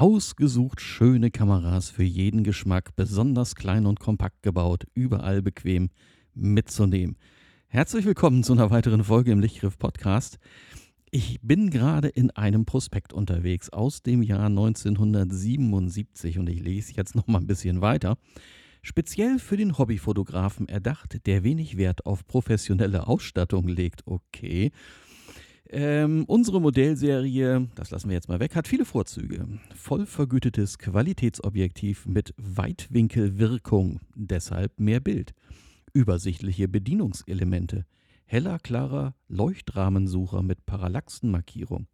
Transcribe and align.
Ausgesucht 0.00 0.80
schöne 0.80 1.32
Kameras 1.32 1.90
für 1.90 2.04
jeden 2.04 2.44
Geschmack, 2.44 2.94
besonders 2.94 3.56
klein 3.56 3.84
und 3.84 3.98
kompakt 3.98 4.44
gebaut, 4.44 4.86
überall 4.94 5.42
bequem 5.42 5.90
mitzunehmen. 6.34 7.16
Herzlich 7.66 8.04
willkommen 8.04 8.44
zu 8.44 8.52
einer 8.52 8.70
weiteren 8.70 9.02
Folge 9.02 9.32
im 9.32 9.40
Lichtgriff 9.40 9.76
Podcast. 9.76 10.38
Ich 11.10 11.40
bin 11.42 11.70
gerade 11.70 12.06
in 12.06 12.30
einem 12.30 12.64
Prospekt 12.64 13.12
unterwegs 13.12 13.70
aus 13.70 14.04
dem 14.04 14.22
Jahr 14.22 14.46
1977 14.46 16.38
und 16.38 16.48
ich 16.48 16.60
lese 16.60 16.92
jetzt 16.94 17.16
noch 17.16 17.26
mal 17.26 17.40
ein 17.40 17.48
bisschen 17.48 17.80
weiter. 17.80 18.18
Speziell 18.82 19.40
für 19.40 19.56
den 19.56 19.78
Hobbyfotografen 19.78 20.68
erdacht, 20.68 21.26
der 21.26 21.42
wenig 21.42 21.76
Wert 21.76 22.06
auf 22.06 22.24
professionelle 22.24 23.08
Ausstattung 23.08 23.66
legt. 23.66 24.06
Okay. 24.06 24.70
Ähm, 25.70 26.24
unsere 26.26 26.60
Modellserie, 26.60 27.68
das 27.74 27.90
lassen 27.90 28.08
wir 28.08 28.14
jetzt 28.14 28.28
mal 28.28 28.40
weg, 28.40 28.56
hat 28.56 28.66
viele 28.66 28.86
Vorzüge. 28.86 29.46
Voll 29.74 30.06
vergütetes 30.06 30.78
Qualitätsobjektiv 30.78 32.06
mit 32.06 32.32
Weitwinkelwirkung, 32.38 34.00
deshalb 34.14 34.80
mehr 34.80 35.00
Bild. 35.00 35.34
Übersichtliche 35.92 36.68
Bedienungselemente. 36.68 37.84
Heller, 38.24 38.58
klarer 38.58 39.14
Leuchtrahmensucher 39.28 40.42
mit 40.42 40.64
Parallaxenmarkierung. 40.64 41.86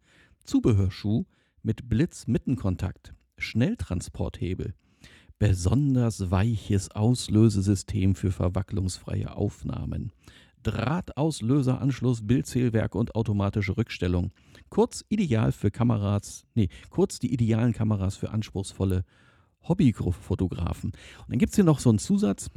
Zubehörschuh 0.43 1.25
mit 1.61 1.89
Blitz-Mittenkontakt. 1.89 3.13
Schnelltransporthebel. 3.37 4.73
Besonders 5.37 6.31
weiches 6.31 6.91
Auslösesystem 6.91 8.15
für 8.15 8.31
verwacklungsfreie 8.31 9.35
Aufnahmen. 9.35 10.13
Drahtauslöseranschluss, 10.65 12.25
Bildzählwerk 12.25 12.95
und 12.95 13.13
automatische 13.13 13.77
Rückstellung. 13.77 14.31
Kurz 14.69 15.05
ideal 15.09 15.51
für 15.51 15.69
Kameras, 15.69 16.45
nee, 16.55 16.69
kurz 16.89 17.19
die 17.19 17.31
idealen 17.31 17.71
Kameras 17.71 18.15
für 18.15 18.31
anspruchsvolle 18.31 19.05
Hobbyfotografen. 19.67 20.91
Und 20.91 21.29
dann 21.29 21.37
gibt 21.37 21.51
es 21.51 21.55
hier 21.55 21.63
noch 21.63 21.79
so 21.79 21.89
einen 21.89 21.99
Zusatz 21.99 22.49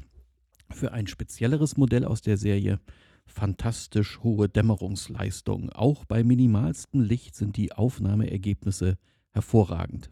für 0.71 0.93
ein 0.93 1.07
spezielleres 1.07 1.77
Modell 1.77 2.05
aus 2.05 2.23
der 2.23 2.39
Serie. 2.39 2.81
Fantastisch 3.27 4.21
hohe 4.23 4.49
Dämmerungsleistung. 4.49 5.71
Auch 5.71 6.07
bei 6.07 6.25
minimalstem 6.25 7.03
Licht 7.03 7.35
sind 7.35 7.59
die 7.59 7.73
Aufnahmeergebnisse 7.73 8.97
hervorragend. 9.33 10.11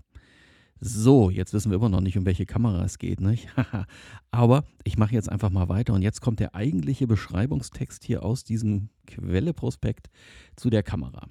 So, 0.79 1.31
jetzt 1.31 1.55
wissen 1.55 1.71
wir 1.71 1.77
immer 1.77 1.89
noch 1.89 2.03
nicht, 2.03 2.19
um 2.19 2.27
welche 2.27 2.45
Kamera 2.45 2.85
es 2.85 2.99
geht, 2.99 3.21
nicht? 3.21 3.49
Aber 4.31 4.65
ich 4.85 4.99
mache 4.99 5.15
jetzt 5.15 5.31
einfach 5.31 5.49
mal 5.49 5.71
weiter 5.71 5.95
und 5.95 6.03
jetzt 6.03 6.21
kommt 6.21 6.39
der 6.39 6.55
eigentliche 6.55 7.07
Beschreibungstext 7.07 8.05
hier 8.05 8.23
aus 8.23 8.45
diesem 8.45 8.91
Quelleprospekt 9.07 10.09
zu 10.55 10.69
der 10.69 10.83
Kamera. 10.83 11.29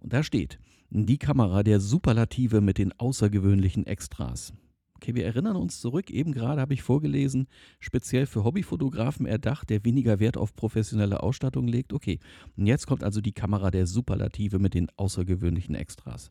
Und 0.00 0.12
da 0.12 0.24
steht, 0.24 0.58
die 0.90 1.18
Kamera 1.18 1.62
der 1.62 1.78
Superlative 1.78 2.60
mit 2.60 2.78
den 2.78 2.92
außergewöhnlichen 2.98 3.86
Extras. 3.86 4.52
Okay, 4.96 5.14
wir 5.14 5.24
erinnern 5.24 5.56
uns 5.56 5.80
zurück, 5.80 6.10
eben 6.10 6.32
gerade 6.32 6.60
habe 6.60 6.74
ich 6.74 6.82
vorgelesen, 6.82 7.46
speziell 7.78 8.26
für 8.26 8.42
Hobbyfotografen 8.42 9.26
erdacht, 9.26 9.70
der 9.70 9.84
weniger 9.84 10.18
Wert 10.18 10.36
auf 10.36 10.54
professionelle 10.54 11.22
Ausstattung 11.22 11.68
legt. 11.68 11.92
Okay, 11.92 12.18
und 12.56 12.66
jetzt 12.66 12.88
kommt 12.88 13.04
also 13.04 13.20
die 13.20 13.32
Kamera 13.32 13.70
der 13.70 13.86
Superlative 13.86 14.58
mit 14.58 14.74
den 14.74 14.88
außergewöhnlichen 14.96 15.76
Extras 15.76 16.30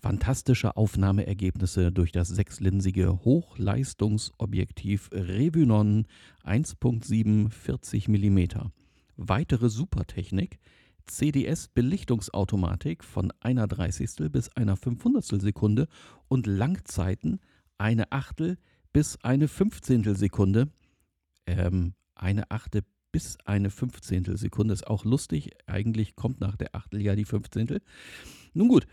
fantastische 0.00 0.76
Aufnahmeergebnisse 0.76 1.92
durch 1.92 2.12
das 2.12 2.28
sechslinsige 2.28 3.24
Hochleistungsobjektiv 3.24 5.10
Revunon 5.12 6.06
1.7 6.44 7.50
40 7.50 8.08
mm. 8.08 8.38
Weitere 9.16 9.68
Supertechnik 9.68 10.58
CDS-Belichtungsautomatik 11.06 13.04
von 13.04 13.32
einer 13.40 13.66
Dreißigstel 13.66 14.30
bis 14.30 14.48
einer 14.50 14.76
Fünfhundertstel 14.76 15.40
Sekunde 15.40 15.88
und 16.28 16.46
Langzeiten 16.46 17.40
eine 17.78 18.12
Achtel 18.12 18.58
bis 18.92 19.18
eine 19.22 19.48
Fünfzehntel 19.48 20.16
Sekunde. 20.16 20.68
Ähm, 21.46 21.94
eine 22.14 22.50
Achte 22.50 22.84
bis 23.12 23.38
eine 23.44 23.70
Fünfzehntel 23.70 24.36
Sekunde 24.36 24.74
ist 24.74 24.86
auch 24.86 25.04
lustig. 25.04 25.50
Eigentlich 25.66 26.14
kommt 26.16 26.40
nach 26.40 26.56
der 26.56 26.74
Achtel 26.74 27.02
ja 27.02 27.16
die 27.16 27.24
Fünfzehntel. 27.24 27.82
Nun 28.54 28.68
gut, 28.68 28.86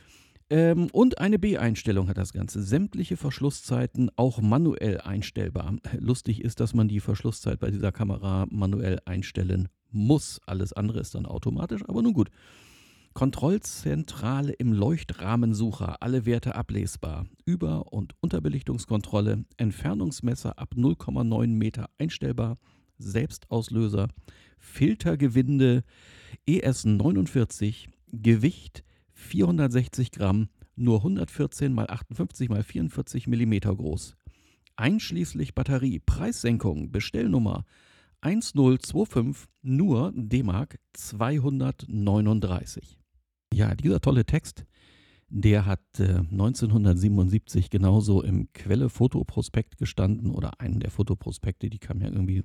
ähm, 0.50 0.88
und 0.92 1.20
eine 1.20 1.40
B-Einstellung 1.40 2.08
hat 2.08 2.18
das 2.18 2.32
Ganze. 2.32 2.62
Sämtliche 2.64 3.18
Verschlusszeiten 3.18 4.10
auch 4.16 4.42
manuell 4.42 5.02
einstellbar. 5.02 5.76
Lustig 5.98 6.42
ist, 6.42 6.60
dass 6.60 6.74
man 6.74 6.88
die 6.88 7.00
Verschlusszeit 7.00 7.60
bei 7.60 7.70
dieser 7.70 7.92
Kamera 7.92 8.46
manuell 8.50 9.00
einstellen 9.06 9.68
muss. 9.92 10.40
Alles 10.46 10.74
andere 10.74 11.00
ist 11.00 11.16
dann 11.16 11.26
automatisch, 11.26 11.84
aber 11.88 12.02
nun 12.02 12.14
gut. 12.14 12.30
Kontrollzentrale 13.14 14.54
im 14.54 14.72
Leuchtrahmensucher, 14.74 16.02
alle 16.02 16.26
Werte 16.26 16.56
ablesbar. 16.56 17.26
Über- 17.46 17.92
und 17.92 18.14
Unterbelichtungskontrolle, 18.22 19.44
Entfernungsmesser 19.58 20.60
ab 20.60 20.76
0,9 20.78 21.48
Meter 21.48 21.90
einstellbar, 21.98 22.58
Selbstauslöser, 23.00 24.08
Filtergewinde, 24.60 25.84
ES49, 26.48 27.88
Gewicht 28.12 28.84
460 29.18 30.12
Gramm, 30.12 30.50
nur 30.76 30.98
114 30.98 31.76
x 31.76 31.90
58 31.90 32.50
x 32.50 32.66
44 32.66 33.28
mm 33.28 33.60
groß. 33.60 34.16
Einschließlich 34.76 35.56
Batterie, 35.56 36.00
Preissenkung, 36.00 36.92
Bestellnummer 36.92 37.66
1025, 38.22 39.48
nur 39.64 40.12
D-Mark 40.16 40.80
239. 40.94 43.00
Ja, 43.54 43.76
dieser 43.76 44.02
tolle 44.02 44.26
Text, 44.26 44.66
der 45.30 45.66
hat 45.66 46.00
äh, 46.00 46.20
1977 46.32 47.70
genauso 47.70 48.22
im 48.22 48.52
Quelle-Fotoprospekt 48.54 49.78
gestanden 49.78 50.32
oder 50.32 50.60
einen 50.60 50.80
der 50.80 50.92
Fotoprospekte, 50.92 51.70
die 51.70 51.80
kam 51.80 52.02
ja 52.02 52.08
irgendwie 52.08 52.44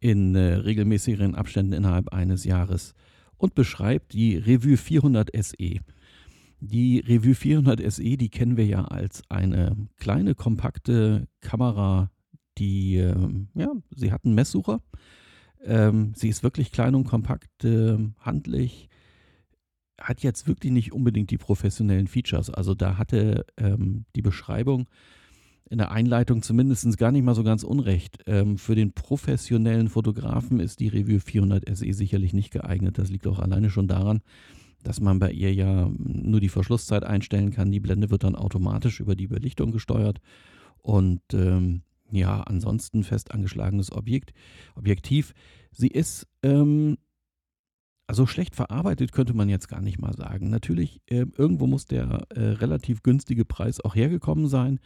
in 0.00 0.34
äh, 0.34 0.54
regelmäßigeren 0.54 1.34
Abständen 1.34 1.74
innerhalb 1.74 2.12
eines 2.12 2.44
Jahres 2.44 2.94
und 3.40 3.54
beschreibt 3.54 4.12
die 4.12 4.36
Revue 4.36 4.76
400 4.76 5.30
SE. 5.42 5.80
Die 6.60 6.98
Revue 6.98 7.34
400 7.34 7.80
SE, 7.90 8.16
die 8.16 8.28
kennen 8.28 8.58
wir 8.58 8.66
ja 8.66 8.84
als 8.84 9.22
eine 9.30 9.88
kleine, 9.96 10.34
kompakte 10.34 11.26
Kamera, 11.40 12.10
die, 12.58 12.96
äh, 12.98 13.14
ja, 13.54 13.72
sie 13.96 14.12
hat 14.12 14.26
einen 14.26 14.34
Messsucher. 14.34 14.82
Ähm, 15.64 16.12
sie 16.14 16.28
ist 16.28 16.42
wirklich 16.42 16.70
klein 16.70 16.94
und 16.94 17.04
kompakt, 17.04 17.64
äh, 17.64 17.96
handlich, 18.18 18.90
hat 19.98 20.22
jetzt 20.22 20.46
wirklich 20.46 20.72
nicht 20.72 20.92
unbedingt 20.92 21.30
die 21.30 21.38
professionellen 21.38 22.08
Features. 22.08 22.50
Also 22.50 22.74
da 22.74 22.98
hatte 22.98 23.46
ähm, 23.56 24.04
die 24.14 24.22
Beschreibung 24.22 24.86
in 25.70 25.78
der 25.78 25.92
Einleitung 25.92 26.42
zumindest 26.42 26.98
gar 26.98 27.12
nicht 27.12 27.22
mal 27.22 27.36
so 27.36 27.44
ganz 27.44 27.62
unrecht. 27.62 28.18
Ähm, 28.26 28.58
für 28.58 28.74
den 28.74 28.92
professionellen 28.92 29.88
Fotografen 29.88 30.58
ist 30.58 30.80
die 30.80 30.88
Revue 30.88 31.20
400 31.20 31.64
SE 31.76 31.92
sicherlich 31.92 32.32
nicht 32.32 32.50
geeignet. 32.50 32.98
Das 32.98 33.08
liegt 33.08 33.26
auch 33.28 33.38
alleine 33.38 33.70
schon 33.70 33.86
daran, 33.86 34.20
dass 34.82 35.00
man 35.00 35.20
bei 35.20 35.30
ihr 35.30 35.54
ja 35.54 35.88
nur 35.96 36.40
die 36.40 36.48
Verschlusszeit 36.48 37.04
einstellen 37.04 37.52
kann. 37.52 37.70
Die 37.70 37.78
Blende 37.78 38.10
wird 38.10 38.24
dann 38.24 38.34
automatisch 38.34 38.98
über 38.98 39.14
die 39.14 39.28
Belichtung 39.28 39.70
gesteuert. 39.70 40.20
Und 40.82 41.22
ähm, 41.32 41.82
ja, 42.10 42.40
ansonsten 42.42 43.04
fest 43.04 43.32
angeschlagenes 43.32 43.92
Objekt, 43.92 44.32
Objektiv. 44.74 45.34
Sie 45.70 45.88
ist 45.88 46.26
ähm, 46.42 46.96
also 48.08 48.26
schlecht 48.26 48.56
verarbeitet, 48.56 49.12
könnte 49.12 49.34
man 49.34 49.48
jetzt 49.48 49.68
gar 49.68 49.80
nicht 49.80 50.00
mal 50.00 50.14
sagen. 50.14 50.50
Natürlich, 50.50 51.00
äh, 51.06 51.26
irgendwo 51.36 51.68
muss 51.68 51.84
der 51.84 52.26
äh, 52.30 52.40
relativ 52.40 53.04
günstige 53.04 53.44
Preis 53.44 53.80
auch 53.80 53.94
hergekommen 53.94 54.48
sein. 54.48 54.80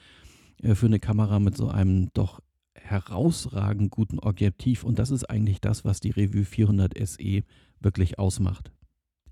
Äh, 0.63 0.75
für 0.75 0.87
eine 0.87 1.01
Kamera 1.01 1.39
mit 1.39 1.57
so 1.57 1.69
einem 1.69 2.11
doch 2.13 2.41
herausragend 2.75 3.91
guten 3.91 4.19
Objektiv. 4.19 4.85
Und 4.85 4.99
das 4.99 5.11
ist 5.11 5.25
eigentlich 5.25 5.61
das, 5.61 5.85
was 5.85 6.01
die 6.01 6.11
Revue 6.11 6.45
400 6.45 6.95
SE 7.07 7.43
wirklich 7.81 8.19
ausmacht. 8.19 8.73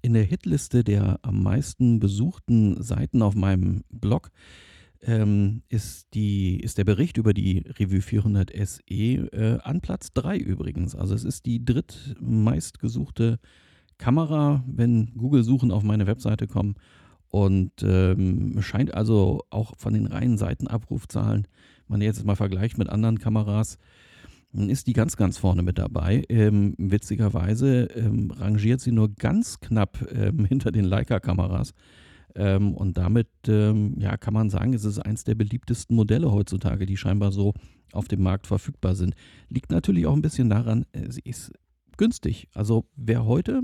In 0.00 0.14
der 0.14 0.24
Hitliste 0.24 0.84
der 0.84 1.20
am 1.22 1.42
meisten 1.42 2.00
besuchten 2.00 2.82
Seiten 2.82 3.22
auf 3.22 3.34
meinem 3.34 3.84
Blog 3.90 4.30
ähm, 5.00 5.62
ist, 5.68 6.14
die, 6.14 6.60
ist 6.60 6.78
der 6.78 6.84
Bericht 6.84 7.16
über 7.18 7.34
die 7.34 7.58
Revue 7.78 8.00
400 8.00 8.52
SE 8.66 8.82
äh, 8.84 9.58
an 9.62 9.80
Platz 9.80 10.12
3 10.12 10.38
übrigens. 10.38 10.94
Also 10.94 11.14
es 11.14 11.24
ist 11.24 11.46
die 11.46 11.64
drittmeistgesuchte 11.64 13.38
Kamera, 13.98 14.64
wenn 14.66 15.12
Google-Suchen 15.16 15.70
auf 15.70 15.82
meine 15.82 16.06
Webseite 16.06 16.46
kommen. 16.46 16.74
Und 17.32 17.72
ähm, 17.82 18.60
scheint 18.60 18.92
also 18.92 19.40
auch 19.48 19.72
von 19.78 19.94
den 19.94 20.06
reinen 20.06 20.36
Seitenabrufzahlen, 20.36 21.48
wenn 21.88 21.98
man 21.98 22.02
jetzt 22.02 22.26
mal 22.26 22.36
vergleicht 22.36 22.76
mit 22.76 22.90
anderen 22.90 23.18
Kameras, 23.18 23.78
ist 24.52 24.86
die 24.86 24.92
ganz, 24.92 25.16
ganz 25.16 25.38
vorne 25.38 25.62
mit 25.62 25.78
dabei. 25.78 26.24
Ähm, 26.28 26.74
witzigerweise 26.76 27.84
ähm, 27.96 28.30
rangiert 28.32 28.82
sie 28.82 28.92
nur 28.92 29.14
ganz 29.14 29.60
knapp 29.60 30.06
ähm, 30.12 30.44
hinter 30.48 30.72
den 30.72 30.84
Leica-Kameras. 30.84 31.72
Ähm, 32.34 32.74
und 32.74 32.98
damit 32.98 33.28
ähm, 33.48 33.94
ja, 33.98 34.18
kann 34.18 34.34
man 34.34 34.50
sagen, 34.50 34.74
es 34.74 34.84
ist 34.84 34.98
eines 34.98 35.24
der 35.24 35.34
beliebtesten 35.34 35.96
Modelle 35.96 36.30
heutzutage, 36.32 36.84
die 36.84 36.98
scheinbar 36.98 37.32
so 37.32 37.54
auf 37.92 38.08
dem 38.08 38.22
Markt 38.22 38.46
verfügbar 38.46 38.94
sind. 38.94 39.14
Liegt 39.48 39.70
natürlich 39.70 40.06
auch 40.06 40.14
ein 40.14 40.22
bisschen 40.22 40.50
daran, 40.50 40.84
äh, 40.92 41.10
sie 41.10 41.22
ist 41.24 41.50
günstig. 41.96 42.48
Also 42.52 42.84
wer 42.94 43.24
heute 43.24 43.62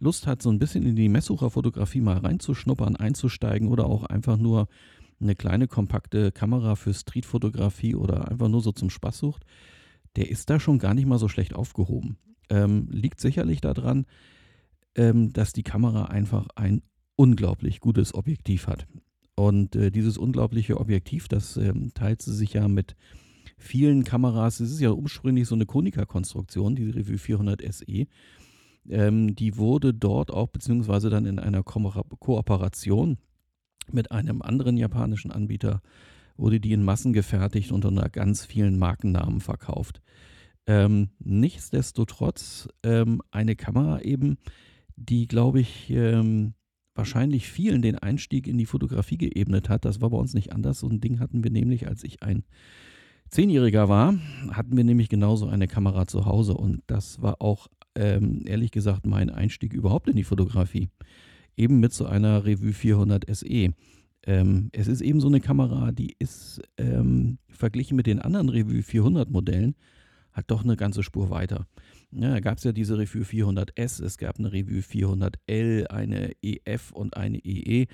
Lust 0.00 0.26
hat, 0.26 0.42
so 0.42 0.50
ein 0.50 0.58
bisschen 0.58 0.84
in 0.84 0.96
die 0.96 1.08
Messsucherfotografie 1.08 2.00
mal 2.00 2.18
reinzuschnuppern, 2.18 2.96
einzusteigen 2.96 3.68
oder 3.68 3.86
auch 3.86 4.04
einfach 4.04 4.36
nur 4.36 4.68
eine 5.20 5.34
kleine 5.34 5.68
kompakte 5.68 6.32
Kamera 6.32 6.74
für 6.74 6.94
Streetfotografie 6.94 7.94
oder 7.94 8.30
einfach 8.30 8.48
nur 8.48 8.62
so 8.62 8.72
zum 8.72 8.90
Spaß 8.90 9.18
sucht, 9.18 9.44
der 10.16 10.30
ist 10.30 10.50
da 10.50 10.58
schon 10.58 10.78
gar 10.78 10.94
nicht 10.94 11.06
mal 11.06 11.18
so 11.18 11.28
schlecht 11.28 11.54
aufgehoben. 11.54 12.16
Ähm, 12.48 12.88
liegt 12.90 13.20
sicherlich 13.20 13.60
daran, 13.60 14.06
ähm, 14.96 15.32
dass 15.32 15.52
die 15.52 15.62
Kamera 15.62 16.06
einfach 16.06 16.48
ein 16.56 16.82
unglaublich 17.16 17.80
gutes 17.80 18.14
Objektiv 18.14 18.66
hat. 18.66 18.86
Und 19.34 19.76
äh, 19.76 19.90
dieses 19.90 20.18
unglaubliche 20.18 20.78
Objektiv, 20.78 21.28
das 21.28 21.56
ähm, 21.56 21.92
teilt 21.94 22.22
sie 22.22 22.34
sich 22.34 22.54
ja 22.54 22.66
mit 22.66 22.96
vielen 23.56 24.04
Kameras. 24.04 24.60
Es 24.60 24.72
ist 24.72 24.80
ja 24.80 24.90
ursprünglich 24.90 25.46
so 25.46 25.54
eine 25.54 25.66
Konica-Konstruktion, 25.66 26.74
die 26.74 26.90
Revue 26.90 27.18
400 27.18 27.62
SE. 27.72 28.06
Ähm, 28.88 29.34
die 29.34 29.56
wurde 29.56 29.94
dort 29.94 30.30
auch, 30.30 30.48
beziehungsweise 30.48 31.10
dann 31.10 31.26
in 31.26 31.38
einer 31.38 31.62
Ko 31.62 31.90
Kooperation 32.18 33.18
mit 33.92 34.12
einem 34.12 34.42
anderen 34.42 34.76
japanischen 34.76 35.30
Anbieter, 35.30 35.82
wurde 36.36 36.60
die 36.60 36.72
in 36.72 36.82
Massen 36.82 37.12
gefertigt 37.12 37.72
und 37.72 37.84
unter 37.84 38.08
ganz 38.08 38.44
vielen 38.44 38.78
Markennamen 38.78 39.40
verkauft. 39.40 40.00
Ähm, 40.66 41.10
nichtsdestotrotz 41.18 42.68
ähm, 42.82 43.22
eine 43.30 43.56
Kamera 43.56 44.00
eben, 44.02 44.38
die, 44.96 45.26
glaube 45.26 45.60
ich, 45.60 45.90
ähm, 45.90 46.54
wahrscheinlich 46.94 47.48
vielen 47.48 47.82
den 47.82 47.98
Einstieg 47.98 48.46
in 48.46 48.58
die 48.58 48.66
Fotografie 48.66 49.16
geebnet 49.18 49.68
hat. 49.68 49.84
Das 49.84 50.00
war 50.00 50.10
bei 50.10 50.18
uns 50.18 50.34
nicht 50.34 50.52
anders. 50.52 50.80
So 50.80 50.88
ein 50.88 51.00
Ding 51.00 51.18
hatten 51.18 51.42
wir 51.42 51.50
nämlich, 51.50 51.88
als 51.88 52.04
ich 52.04 52.22
ein 52.22 52.44
Zehnjähriger 53.30 53.88
war, 53.88 54.14
hatten 54.50 54.76
wir 54.76 54.84
nämlich 54.84 55.08
genauso 55.08 55.48
eine 55.48 55.68
Kamera 55.68 56.06
zu 56.06 56.26
Hause 56.26 56.54
und 56.54 56.82
das 56.88 57.22
war 57.22 57.40
auch 57.40 57.68
ähm, 58.00 58.42
ehrlich 58.46 58.70
gesagt 58.70 59.06
mein 59.06 59.28
Einstieg 59.28 59.74
überhaupt 59.74 60.08
in 60.08 60.16
die 60.16 60.24
Fotografie. 60.24 60.88
Eben 61.56 61.80
mit 61.80 61.92
so 61.92 62.06
einer 62.06 62.46
Revue 62.46 62.72
400 62.72 63.24
SE. 63.36 63.74
Ähm, 64.26 64.70
es 64.72 64.88
ist 64.88 65.02
eben 65.02 65.20
so 65.20 65.28
eine 65.28 65.40
Kamera, 65.40 65.92
die 65.92 66.16
ist 66.18 66.62
ähm, 66.78 67.38
verglichen 67.48 67.96
mit 67.96 68.06
den 68.06 68.18
anderen 68.18 68.48
Revue 68.48 68.82
400 68.82 69.30
Modellen 69.30 69.74
halt 70.32 70.50
doch 70.50 70.64
eine 70.64 70.76
ganze 70.76 71.02
Spur 71.02 71.30
weiter. 71.30 71.66
Ja, 72.12 72.30
da 72.30 72.40
gab 72.40 72.58
es 72.58 72.64
ja 72.64 72.72
diese 72.72 72.98
Revue 72.98 73.22
400S, 73.22 74.02
es 74.02 74.16
gab 74.16 74.38
eine 74.38 74.52
Revue 74.52 74.80
400L, 74.80 75.86
eine 75.86 76.32
EF 76.42 76.92
und 76.92 77.16
eine 77.16 77.38
EE. 77.44 77.86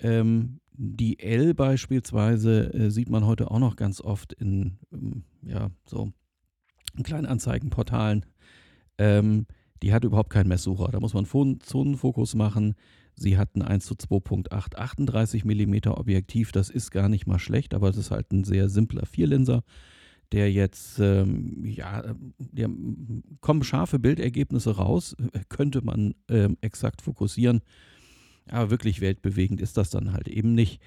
Ähm, 0.00 0.60
die 0.72 1.18
L 1.18 1.54
beispielsweise 1.54 2.72
äh, 2.72 2.90
sieht 2.90 3.10
man 3.10 3.26
heute 3.26 3.50
auch 3.50 3.58
noch 3.58 3.76
ganz 3.76 4.00
oft 4.00 4.32
in 4.32 4.78
ähm, 4.92 5.24
ja, 5.42 5.70
so 5.84 6.12
Kleinanzeigenportalen. 7.02 8.24
Ähm, 8.98 9.46
die 9.82 9.92
hat 9.92 10.04
überhaupt 10.04 10.30
keinen 10.30 10.48
Messsucher. 10.48 10.88
Da 10.90 11.00
muss 11.00 11.14
man 11.14 11.24
Zonenfokus 11.24 12.34
machen. 12.34 12.74
Sie 13.14 13.36
hat 13.36 13.56
ein 13.56 13.62
1 13.62 13.84
zu 13.84 13.94
2.8 13.94 14.76
38 14.76 15.44
mm 15.44 15.88
Objektiv. 15.88 16.52
Das 16.52 16.70
ist 16.70 16.90
gar 16.90 17.08
nicht 17.08 17.26
mal 17.26 17.38
schlecht, 17.38 17.74
aber 17.74 17.88
es 17.88 17.96
ist 17.96 18.10
halt 18.10 18.32
ein 18.32 18.44
sehr 18.44 18.68
simpler 18.68 19.06
Vierlinser, 19.06 19.62
der 20.32 20.52
jetzt, 20.52 20.98
ähm, 21.00 21.64
ja, 21.64 22.14
der, 22.38 22.70
kommen 23.40 23.62
scharfe 23.62 23.98
Bildergebnisse 23.98 24.76
raus, 24.76 25.16
könnte 25.48 25.82
man 25.82 26.14
ähm, 26.28 26.56
exakt 26.60 27.02
fokussieren. 27.02 27.60
Aber 28.48 28.70
wirklich 28.70 29.00
weltbewegend 29.00 29.60
ist 29.60 29.76
das 29.76 29.90
dann 29.90 30.12
halt 30.12 30.28
eben 30.28 30.54
nicht. 30.54 30.80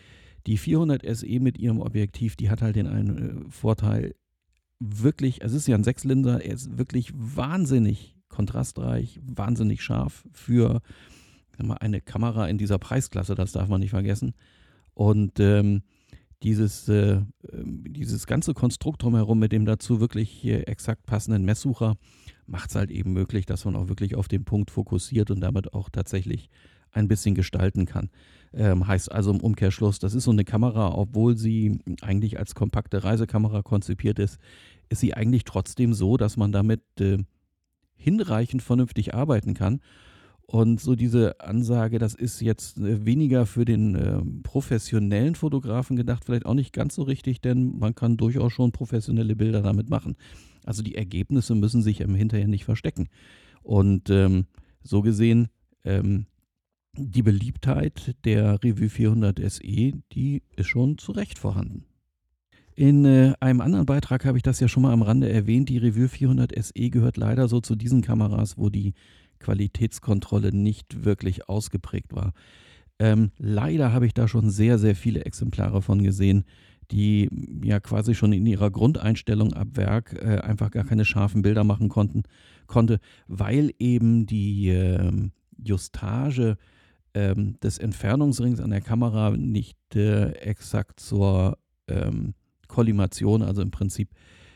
Die 0.48 0.58
400 0.58 1.04
SE 1.16 1.40
mit 1.40 1.58
ihrem 1.60 1.80
Objektiv, 1.80 2.36
die 2.36 2.50
hat 2.50 2.62
halt 2.62 2.76
den 2.76 2.88
einen 2.88 3.46
äh, 3.48 3.52
Vorteil, 3.52 4.16
wirklich, 4.82 5.42
es 5.42 5.54
ist 5.54 5.68
ja 5.68 5.76
ein 5.76 5.84
Sechslinser, 5.84 6.44
er 6.44 6.54
ist 6.54 6.78
wirklich 6.78 7.14
wahnsinnig 7.16 8.16
kontrastreich, 8.30 9.20
wahnsinnig 9.24 9.84
scharf 9.84 10.28
für 10.34 10.82
mal, 11.62 11.76
eine 11.76 12.02
Kamera 12.02 12.48
in 12.48 12.58
dieser 12.58 12.80
Preisklasse, 12.80 13.36
das 13.36 13.52
darf 13.52 13.70
man 13.70 13.80
nicht 13.80 13.92
vergessen. 13.92 14.34
Und 14.94 15.40
ähm, 15.40 15.84
dieses, 16.44 16.90
äh, 16.90 17.22
ähm, 17.52 17.84
dieses 17.88 18.26
ganze 18.26 18.54
Konstrukt 18.54 19.04
drumherum 19.04 19.38
mit 19.38 19.52
dem 19.52 19.66
dazu 19.66 20.00
wirklich 20.00 20.44
exakt 20.46 21.06
passenden 21.06 21.46
Messsucher 21.46 21.98
macht 22.48 22.72
es 22.72 22.76
halt 22.76 22.90
eben 22.90 23.14
möglich, 23.14 23.46
dass 23.46 23.66
man 23.66 23.76
auch 23.76 23.88
wirklich 23.88 24.16
auf 24.16 24.28
den 24.28 24.44
Punkt 24.44 24.72
fokussiert 24.72 25.30
und 25.30 25.40
damit 25.42 25.74
auch 25.74 25.90
tatsächlich 25.90 26.50
ein 26.92 27.08
bisschen 27.08 27.36
gestalten 27.36 27.86
kann. 27.86 28.10
Ähm, 28.54 28.88
heißt 28.88 29.12
also 29.12 29.32
im 29.32 29.40
Umkehrschluss, 29.40 30.00
das 30.00 30.14
ist 30.14 30.26
so 30.26 30.32
eine 30.32 30.44
Kamera, 30.44 30.94
obwohl 30.94 31.38
sie 31.38 31.80
eigentlich 32.02 32.38
als 32.38 32.54
kompakte 32.54 33.04
Reisekamera 33.04 33.62
konzipiert 33.62 34.20
ist, 34.20 34.40
ist 34.90 35.00
sie 35.00 35.14
eigentlich 35.14 35.46
trotzdem 35.46 35.94
so, 35.94 36.18
dass 36.18 36.36
man 36.36 36.52
damit 36.52 36.82
äh, 37.00 37.20
hinreichend 37.96 38.62
vernünftig 38.62 39.14
arbeiten 39.14 39.54
kann. 39.54 39.80
Und 40.52 40.82
so 40.82 40.96
diese 40.96 41.40
Ansage, 41.40 41.98
das 41.98 42.14
ist 42.14 42.42
jetzt 42.42 42.78
äh, 42.78 43.06
weniger 43.06 43.46
für 43.46 43.64
den 43.64 43.96
äh, 43.96 44.22
professionellen 44.44 45.36
Fotografen 45.36 45.96
gedacht, 45.96 46.26
vielleicht 46.26 46.46
auch 46.46 46.56
nicht 46.56 46.74
ganz 46.74 46.96
so 46.96 47.04
richtig, 47.04 47.40
denn 47.40 47.80
man 47.80 47.96
kann 47.96 48.18
durchaus 48.18 48.52
schon 48.52 48.74
professionelle 48.74 49.38
Bilder 49.38 49.62
damit 49.62 49.90
machen. 49.90 50.18
Also 50.66 50.84
die 50.84 50.96
Ergebnisse 50.96 51.56
müssen 51.56 51.82
sich 51.82 52.02
im 52.02 52.16
Hinterher 52.16 52.50
nicht 52.50 52.66
verstecken. 52.66 53.08
Und 53.64 54.10
ähm, 54.10 54.46
so 54.84 55.02
gesehen 55.02 55.48
ähm, 55.86 56.26
die 56.94 57.24
Beliebtheit 57.24 58.16
der 58.26 58.64
Revue 58.64 58.90
400 58.90 59.40
SE, 59.52 59.94
die 60.12 60.44
ist 60.56 60.68
schon 60.68 60.98
zu 60.98 61.12
Recht 61.12 61.40
vorhanden. 61.40 61.86
In 62.76 63.06
äh, 63.06 63.34
einem 63.40 63.62
anderen 63.62 63.86
Beitrag 63.86 64.26
habe 64.26 64.38
ich 64.38 64.44
das 64.44 64.60
ja 64.60 64.68
schon 64.68 64.84
mal 64.84 64.94
am 64.94 65.02
Rande 65.02 65.30
erwähnt. 65.30 65.70
Die 65.70 65.78
Revue 65.78 66.08
400 66.08 66.54
SE 66.64 66.90
gehört 66.90 67.18
leider 67.18 67.48
so 67.48 67.60
zu 67.60 67.76
diesen 67.76 68.02
Kameras, 68.02 68.58
wo 68.58 68.70
die 68.70 68.94
Qualitätskontrolle 69.40 70.56
nicht 70.56 71.04
wirklich 71.04 71.50
ausgeprägt 71.50 72.14
war. 72.14 72.34
Ähm, 73.00 73.32
leider 73.38 73.94
habe 73.94 74.06
ich 74.06 74.14
da 74.14 74.28
schon 74.28 74.50
sehr, 74.50 74.78
sehr 74.78 74.96
viele 74.96 75.26
Exemplare 75.26 75.82
von 75.82 76.04
gesehen, 76.04 76.46
die 76.92 77.30
ja 77.64 77.80
quasi 77.80 78.16
schon 78.16 78.34
in 78.34 78.46
ihrer 78.46 78.70
Grundeinstellung 78.70 79.54
ab 79.54 79.70
Werk 79.74 80.14
äh, 80.14 80.40
einfach 80.40 80.72
gar 80.72 80.84
keine 80.84 81.06
scharfen 81.06 81.42
Bilder 81.42 81.64
machen 81.64 81.90
konnten, 81.90 82.24
konnte, 82.68 83.00
weil 83.28 83.74
eben 83.80 84.26
die 84.26 84.70
äh, 84.70 85.30
Justage 85.58 86.58
ähm, 87.14 87.60
des 87.62 87.78
Entfernungsrings 87.78 88.60
an 88.60 88.70
der 88.70 88.82
Kamera 88.82 89.32
nicht 89.32 89.78
äh, 89.96 90.32
exakt 90.32 91.00
zur 91.00 91.58
ähm, 91.88 92.34
Kollimation, 92.68 93.42
also 93.42 93.62
im 93.62 93.72
Prinzip 93.72 94.10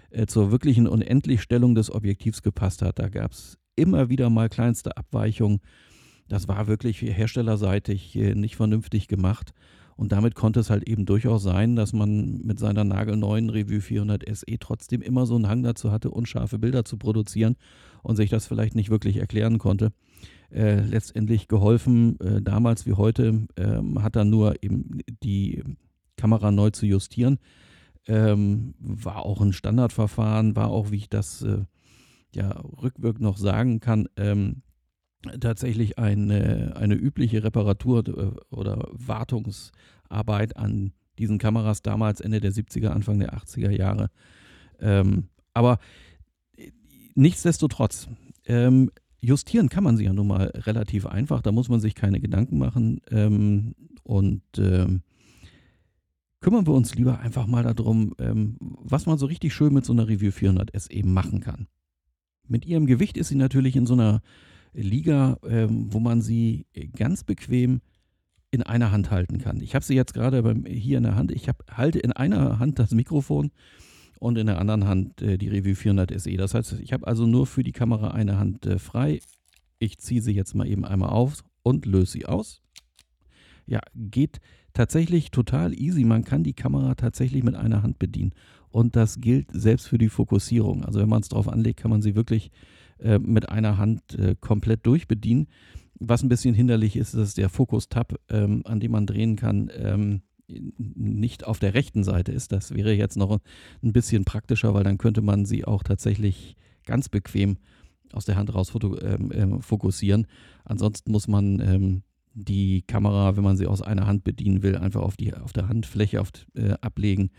äh, 0.10 0.26
zur 0.26 0.52
wirklichen 0.52 0.88
Unendlichstellung 0.88 1.76
des 1.76 1.92
Objektivs 1.92 2.42
gepasst 2.42 2.82
hat. 2.82 3.00
Da 3.00 3.10
gab 3.10 3.32
es 3.32 3.58
immer 3.76 4.10
wieder 4.10 4.30
mal 4.30 4.50
kleinste 4.50 4.96
Abweichungen. 4.98 5.60
Das 6.28 6.48
war 6.48 6.68
wirklich 6.68 7.02
herstellerseitig 7.02 8.16
äh, 8.16 8.36
nicht 8.36 8.56
vernünftig 8.56 9.08
gemacht. 9.08 9.54
Und 9.98 10.12
damit 10.12 10.36
konnte 10.36 10.60
es 10.60 10.70
halt 10.70 10.90
eben 10.90 11.06
durchaus 11.06 11.44
sein, 11.44 11.78
dass 11.78 11.94
man 11.94 12.42
mit 12.42 12.60
seiner 12.60 12.84
nagelneuen 12.84 13.50
Revue 13.50 13.80
400 13.80 14.26
SE 14.36 14.60
trotzdem 14.60 15.02
immer 15.02 15.26
so 15.26 15.36
einen 15.36 15.48
Hang 15.48 15.64
dazu 15.64 15.90
hatte, 15.90 16.12
unscharfe 16.12 16.60
Bilder 16.60 16.84
zu 16.84 16.98
produzieren 16.98 17.56
und 18.04 18.18
sich 18.18 18.30
das 18.30 18.46
vielleicht 18.46 18.76
nicht 18.76 18.90
wirklich 18.90 19.18
erklären 19.18 19.58
konnte 19.58 19.94
äh, 20.52 20.82
letztendlich 20.82 21.48
geholfen, 21.48 22.20
äh, 22.20 22.42
damals 22.42 22.86
wie 22.86 22.94
heute, 22.94 23.48
äh, 23.56 23.80
hat 24.00 24.16
dann 24.16 24.30
nur 24.30 24.64
eben 24.64 25.00
die 25.24 25.64
Kamera 26.18 26.52
neu 26.52 26.70
zu 26.70 26.86
justieren. 26.86 27.40
Ähm, 28.08 28.76
war 28.80 29.26
auch 29.26 29.42
ein 29.42 29.54
Standardverfahren, 29.54 30.56
war 30.56 30.70
auch, 30.70 30.92
wie 30.92 30.98
ich 30.98 31.10
das 31.10 31.42
äh, 31.42 31.66
ja 32.34 32.50
rückwirkend 32.82 33.22
noch 33.22 33.38
sagen 33.38 33.80
kann, 33.80 34.08
ähm, 34.16 34.62
tatsächlich 35.40 35.98
eine, 35.98 36.76
eine 36.76 36.96
übliche 36.96 37.44
Reparatur 37.44 38.08
äh, 38.08 38.56
oder 38.56 38.88
Wartungsarbeit 38.92 40.58
an 40.58 40.94
diesen 41.18 41.38
Kameras 41.38 41.82
damals 41.82 42.22
Ende 42.22 42.42
der 42.42 42.52
70er, 42.52 42.90
Anfang 42.90 43.20
der 43.20 43.34
80er 43.34 43.72
Jahre. 43.72 44.10
Ähm, 44.80 45.30
aber 45.54 45.80
äh, 46.58 46.72
nichtsdestotrotz, 47.16 48.08
ähm, 48.46 48.92
justieren 49.20 49.70
kann 49.70 49.84
man 49.84 49.98
sie 49.98 50.06
ja 50.06 50.14
nun 50.14 50.28
mal 50.28 50.52
relativ 50.56 51.06
einfach. 51.06 51.42
Da 51.42 51.52
muss 51.52 51.70
man 51.70 51.80
sich 51.80 51.96
keine 51.96 52.20
Gedanken 52.20 52.58
machen. 52.58 53.02
Ähm, 53.10 53.76
und 54.04 54.44
ähm, 54.58 55.02
kümmern 56.42 56.68
wir 56.68 56.74
uns 56.74 56.96
lieber 56.96 57.20
einfach 57.20 57.48
mal 57.48 57.64
darum, 57.64 58.14
ähm, 58.20 58.58
was 58.60 59.06
man 59.06 59.18
so 59.18 59.26
richtig 59.26 59.54
schön 59.54 59.74
mit 59.74 59.86
so 59.86 59.94
einer 59.94 60.08
Review 60.08 60.32
400 60.32 60.72
SE 60.80 61.04
machen 61.04 61.40
kann. 61.40 61.68
Mit 62.48 62.66
ihrem 62.66 62.86
Gewicht 62.86 63.18
ist 63.18 63.30
sie 63.30 63.36
natürlich 63.36 63.76
in 63.76 63.88
so 63.88 63.94
einer 63.94 64.22
Liga, 64.74 65.38
ähm, 65.48 65.88
wo 65.92 66.00
man 66.00 66.22
sie 66.22 66.68
ganz 66.96 67.24
bequem 67.24 67.82
in 68.52 68.64
einer 68.64 68.92
Hand 68.92 69.12
halten 69.12 69.40
kann. 69.40 69.60
Ich 69.62 69.76
habe 69.76 69.84
sie 69.84 69.96
jetzt 69.96 70.14
gerade 70.14 70.56
hier 70.68 70.98
in 70.98 71.04
der 71.04 71.16
Hand. 71.16 71.32
Ich 71.32 71.50
hab, 71.50 71.64
halte 71.76 72.00
in 72.00 72.12
einer 72.12 72.60
Hand 72.60 72.80
das 72.80 72.92
Mikrofon 72.92 73.52
und 74.20 74.38
in 74.38 74.48
der 74.48 74.60
anderen 74.60 74.88
Hand 74.88 75.22
äh, 75.22 75.38
die 75.38 75.50
Revue 75.50 75.76
400 75.76 76.20
SE. 76.20 76.36
Das 76.38 76.54
heißt, 76.54 76.80
ich 76.80 76.94
habe 76.94 77.08
also 77.08 77.26
nur 77.26 77.48
für 77.48 77.64
die 77.64 77.72
Kamera 77.72 78.12
eine 78.12 78.38
Hand 78.38 78.66
äh, 78.66 78.80
frei. 78.80 79.20
Ich 79.80 79.98
ziehe 79.98 80.22
sie 80.22 80.34
jetzt 80.34 80.56
mal 80.56 80.68
eben 80.68 80.86
einmal 80.86 81.10
auf 81.10 81.44
und 81.64 81.86
löse 81.86 82.14
sie 82.14 82.26
aus. 82.26 82.62
Ja, 83.66 83.82
geht 83.96 84.40
tatsächlich 84.74 85.32
total 85.32 85.74
easy. 85.74 86.06
Man 86.06 86.24
kann 86.24 86.44
die 86.44 86.54
Kamera 86.54 86.96
tatsächlich 86.96 87.44
mit 87.44 87.56
einer 87.56 87.82
Hand 87.82 87.98
bedienen. 87.98 88.34
Und 88.70 88.96
das 88.96 89.22
gilt 89.22 89.48
selbst 89.52 89.88
für 89.88 89.98
die 89.98 90.10
Fokussierung. 90.10 90.84
Also 90.84 91.00
wenn 91.00 91.10
man 91.10 91.22
es 91.22 91.30
drauf 91.30 91.48
anlegt, 91.48 91.80
kann 91.80 91.92
man 91.92 92.02
sie 92.02 92.16
wirklich 92.16 92.52
äh, 93.00 93.20
mit 93.20 93.50
einer 93.50 93.78
Hand 93.78 94.16
äh, 94.20 94.36
komplett 94.40 94.86
durchbedienen. 94.86 95.48
Was 96.00 96.24
ein 96.24 96.30
bisschen 96.30 96.54
hinderlich 96.54 96.98
ist, 96.98 97.14
ist 97.14 97.38
der 97.38 97.50
Fokus-Tab, 97.50 98.16
ähm, 98.30 98.62
an 98.66 98.80
dem 98.80 98.92
man 98.92 99.06
drehen 99.06 99.38
kann. 99.38 99.72
Ähm, 99.74 100.22
nicht 100.48 101.46
auf 101.46 101.60
der 101.60 101.74
rechten 101.74 102.04
Seite 102.04 102.32
ist. 102.32 102.52
Das 102.52 102.74
wäre 102.74 102.94
jetzt 102.94 103.18
noch 103.18 103.40
ein 103.84 103.94
bisschen 103.94 104.26
praktischer, 104.26 104.74
weil 104.74 104.84
dann 104.84 104.98
könnte 104.98 105.22
man 105.22 105.46
sie 105.46 105.66
auch 105.66 105.84
tatsächlich 105.84 106.56
ganz 106.86 107.10
bequem 107.10 107.58
aus 108.14 108.26
der 108.26 108.36
Hand 108.36 108.54
raus 108.54 108.70
foto, 108.70 109.00
ähm, 109.02 109.32
ähm, 109.34 109.62
fokussieren. 109.62 110.28
Ansonsten 110.64 111.12
muss 111.12 111.28
man 111.28 111.60
ähm, 111.60 112.04
die 112.34 112.84
Kamera, 112.84 113.36
wenn 113.36 113.44
man 113.44 113.58
sie 113.58 113.68
aus 113.68 113.82
einer 113.82 114.08
Hand 114.08 114.24
bedienen 114.24 114.62
will, 114.62 114.76
einfach 114.76 115.02
auf, 115.02 115.18
die, 115.18 115.34
auf 115.34 115.54
der 115.54 115.68
Handfläche 115.70 116.22
auf, 116.22 116.32
äh, 116.56 116.74
ablegen. 116.82 117.32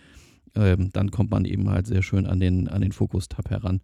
Ähm, 0.54 0.90
dann 0.92 1.10
kommt 1.10 1.30
man 1.30 1.44
eben 1.44 1.68
halt 1.70 1.86
sehr 1.86 2.02
schön 2.02 2.26
an 2.26 2.40
den, 2.40 2.68
an 2.68 2.80
den 2.80 2.92
Fokus-Tab 2.92 3.50
heran. 3.50 3.80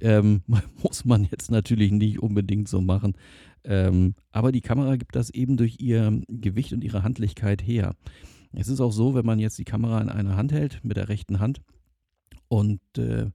Ähm, 0.00 0.42
muss 0.82 1.04
man 1.04 1.24
jetzt 1.30 1.50
natürlich 1.50 1.92
nicht 1.92 2.20
unbedingt 2.20 2.68
so 2.68 2.80
machen. 2.80 3.14
Ähm, 3.62 4.14
aber 4.32 4.52
die 4.52 4.62
Kamera 4.62 4.96
gibt 4.96 5.14
das 5.14 5.30
eben 5.30 5.56
durch 5.56 5.76
ihr 5.80 6.20
Gewicht 6.28 6.72
und 6.72 6.82
ihre 6.82 7.02
Handlichkeit 7.02 7.62
her. 7.62 7.94
Es 8.52 8.68
ist 8.68 8.80
auch 8.80 8.92
so, 8.92 9.14
wenn 9.14 9.26
man 9.26 9.38
jetzt 9.38 9.58
die 9.58 9.64
Kamera 9.64 10.00
in 10.00 10.08
einer 10.08 10.36
Hand 10.36 10.52
hält, 10.52 10.80
mit 10.84 10.96
der 10.96 11.08
rechten 11.08 11.38
Hand, 11.40 11.60
und 12.48 12.80
äh, 12.98 13.30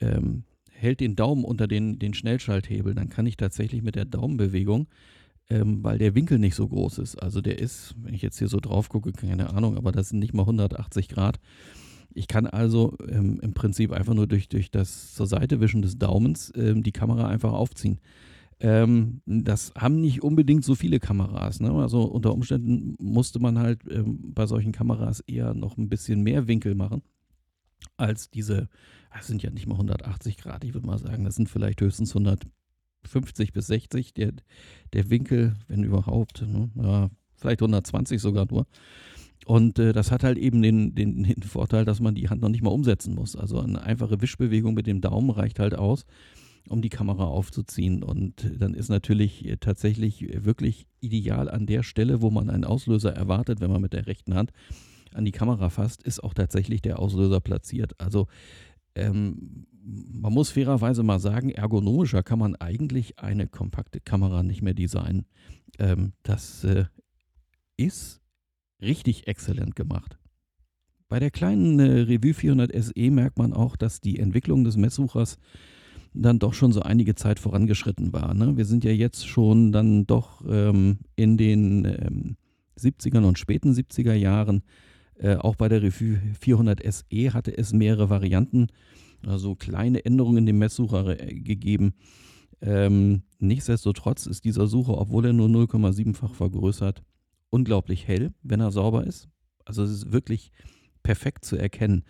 ähm, 0.00 0.44
hält 0.70 1.00
den 1.00 1.16
Daumen 1.16 1.44
unter 1.44 1.66
den, 1.66 1.98
den 1.98 2.14
Schnellschalthebel, 2.14 2.94
dann 2.94 3.08
kann 3.08 3.26
ich 3.26 3.36
tatsächlich 3.36 3.82
mit 3.82 3.96
der 3.96 4.04
Daumenbewegung, 4.04 4.86
ähm, 5.50 5.82
weil 5.82 5.98
der 5.98 6.14
Winkel 6.14 6.38
nicht 6.38 6.54
so 6.54 6.68
groß 6.68 6.98
ist, 6.98 7.16
also 7.16 7.40
der 7.40 7.58
ist, 7.58 7.94
wenn 7.98 8.14
ich 8.14 8.22
jetzt 8.22 8.38
hier 8.38 8.48
so 8.48 8.60
drauf 8.60 8.88
gucke, 8.88 9.12
keine 9.12 9.52
Ahnung, 9.52 9.76
aber 9.76 9.92
das 9.92 10.10
sind 10.10 10.20
nicht 10.20 10.32
mal 10.32 10.42
180 10.42 11.08
Grad. 11.08 11.40
Ich 12.14 12.28
kann 12.28 12.46
also 12.46 12.96
ähm, 13.08 13.40
im 13.42 13.52
Prinzip 13.52 13.92
einfach 13.92 14.14
nur 14.14 14.26
durch, 14.26 14.48
durch 14.48 14.70
das 14.70 15.12
zur 15.12 15.26
Seite 15.26 15.60
wischen 15.60 15.82
des 15.82 15.98
Daumens 15.98 16.52
ähm, 16.56 16.82
die 16.82 16.92
Kamera 16.92 17.28
einfach 17.28 17.52
aufziehen. 17.52 17.98
Ähm, 18.58 19.20
das 19.26 19.72
haben 19.76 20.00
nicht 20.00 20.22
unbedingt 20.22 20.64
so 20.64 20.74
viele 20.74 20.98
Kameras. 20.98 21.60
Ne? 21.60 21.72
Also 21.72 22.02
unter 22.02 22.32
Umständen 22.32 22.96
musste 22.98 23.38
man 23.38 23.58
halt 23.58 23.82
ähm, 23.90 24.32
bei 24.34 24.46
solchen 24.46 24.72
Kameras 24.72 25.20
eher 25.20 25.52
noch 25.54 25.76
ein 25.76 25.88
bisschen 25.88 26.22
mehr 26.22 26.48
Winkel 26.48 26.74
machen 26.74 27.02
als 27.96 28.30
diese, 28.30 28.68
das 29.12 29.26
sind 29.26 29.42
ja 29.42 29.50
nicht 29.50 29.66
mal 29.66 29.74
180 29.74 30.38
Grad, 30.38 30.64
ich 30.64 30.74
würde 30.74 30.86
mal 30.86 30.98
sagen, 30.98 31.24
das 31.24 31.34
sind 31.34 31.48
vielleicht 31.48 31.80
höchstens 31.80 32.14
150 32.14 33.52
bis 33.52 33.66
60 33.68 34.14
der, 34.14 34.32
der 34.92 35.10
Winkel, 35.10 35.54
wenn 35.68 35.82
überhaupt, 35.82 36.42
ne? 36.42 36.70
ja, 36.76 37.10
vielleicht 37.36 37.60
120 37.60 38.20
sogar 38.20 38.46
nur. 38.50 38.66
Und 39.44 39.78
äh, 39.78 39.92
das 39.92 40.10
hat 40.10 40.24
halt 40.24 40.38
eben 40.38 40.60
den, 40.62 40.94
den, 40.94 41.22
den 41.22 41.42
Vorteil, 41.42 41.84
dass 41.84 42.00
man 42.00 42.14
die 42.14 42.28
Hand 42.28 42.40
noch 42.40 42.48
nicht 42.48 42.62
mal 42.62 42.70
umsetzen 42.70 43.14
muss. 43.14 43.36
Also 43.36 43.60
eine 43.60 43.82
einfache 43.82 44.20
Wischbewegung 44.20 44.74
mit 44.74 44.86
dem 44.86 45.00
Daumen 45.00 45.30
reicht 45.30 45.58
halt 45.58 45.74
aus, 45.74 46.04
um 46.68 46.82
die 46.82 46.88
Kamera 46.88 47.24
aufzuziehen. 47.24 48.02
Und 48.02 48.50
dann 48.58 48.74
ist 48.74 48.88
natürlich 48.88 49.44
äh, 49.46 49.56
tatsächlich 49.56 50.44
wirklich 50.44 50.86
ideal 51.00 51.48
an 51.50 51.66
der 51.66 51.82
Stelle, 51.82 52.22
wo 52.22 52.30
man 52.30 52.50
einen 52.50 52.64
Auslöser 52.64 53.14
erwartet, 53.14 53.60
wenn 53.60 53.70
man 53.70 53.82
mit 53.82 53.92
der 53.92 54.06
rechten 54.06 54.34
Hand 54.34 54.52
an 55.14 55.24
die 55.24 55.32
Kamera 55.32 55.70
fasst, 55.70 56.02
ist 56.02 56.22
auch 56.22 56.34
tatsächlich 56.34 56.82
der 56.82 56.98
Auslöser 56.98 57.40
platziert. 57.40 57.98
Also 57.98 58.26
ähm, 58.94 59.66
man 59.82 60.32
muss 60.32 60.50
fairerweise 60.50 61.02
mal 61.02 61.20
sagen, 61.20 61.50
ergonomischer 61.50 62.22
kann 62.22 62.38
man 62.38 62.56
eigentlich 62.56 63.18
eine 63.18 63.46
kompakte 63.46 64.00
Kamera 64.00 64.42
nicht 64.42 64.62
mehr 64.62 64.74
designen. 64.74 65.26
Ähm, 65.78 66.12
das 66.22 66.64
äh, 66.64 66.86
ist 67.76 68.20
richtig 68.80 69.26
exzellent 69.26 69.76
gemacht. 69.76 70.18
Bei 71.08 71.20
der 71.20 71.30
kleinen 71.30 71.78
äh, 71.78 72.00
Revue 72.00 72.34
400 72.34 72.72
SE 72.82 73.10
merkt 73.10 73.38
man 73.38 73.52
auch, 73.52 73.76
dass 73.76 74.00
die 74.00 74.18
Entwicklung 74.18 74.64
des 74.64 74.76
Messsuchers 74.76 75.38
dann 76.16 76.38
doch 76.38 76.54
schon 76.54 76.72
so 76.72 76.82
einige 76.82 77.14
Zeit 77.14 77.38
vorangeschritten 77.38 78.12
war. 78.12 78.34
Ne? 78.34 78.56
Wir 78.56 78.64
sind 78.64 78.84
ja 78.84 78.90
jetzt 78.90 79.26
schon 79.26 79.72
dann 79.72 80.06
doch 80.06 80.42
ähm, 80.48 80.98
in 81.14 81.36
den 81.36 81.84
ähm, 81.84 82.36
70ern 82.78 83.24
und 83.24 83.38
späten 83.38 83.72
70er 83.72 84.14
Jahren 84.14 84.62
äh, 85.18 85.36
auch 85.36 85.56
bei 85.56 85.68
der 85.68 85.82
Revue 85.82 86.20
400 86.40 86.82
SE 86.92 87.32
hatte 87.32 87.56
es 87.56 87.72
mehrere 87.72 88.10
Varianten, 88.10 88.68
also 89.26 89.54
kleine 89.54 90.04
Änderungen 90.04 90.38
in 90.38 90.46
dem 90.46 90.58
Messsucher 90.58 91.20
äh, 91.20 91.34
gegeben. 91.34 91.94
Ähm, 92.60 93.22
nichtsdestotrotz 93.38 94.26
ist 94.26 94.44
dieser 94.44 94.66
Sucher, 94.66 94.98
obwohl 94.98 95.26
er 95.26 95.32
nur 95.32 95.48
0,7-fach 95.48 96.34
vergrößert, 96.34 97.02
unglaublich 97.50 98.06
hell, 98.06 98.32
wenn 98.42 98.60
er 98.60 98.70
sauber 98.72 99.06
ist. 99.06 99.28
Also 99.64 99.82
es 99.82 99.90
ist 99.90 100.12
wirklich 100.12 100.52
perfekt 101.02 101.44
zu 101.44 101.56
erkennen. 101.56 102.04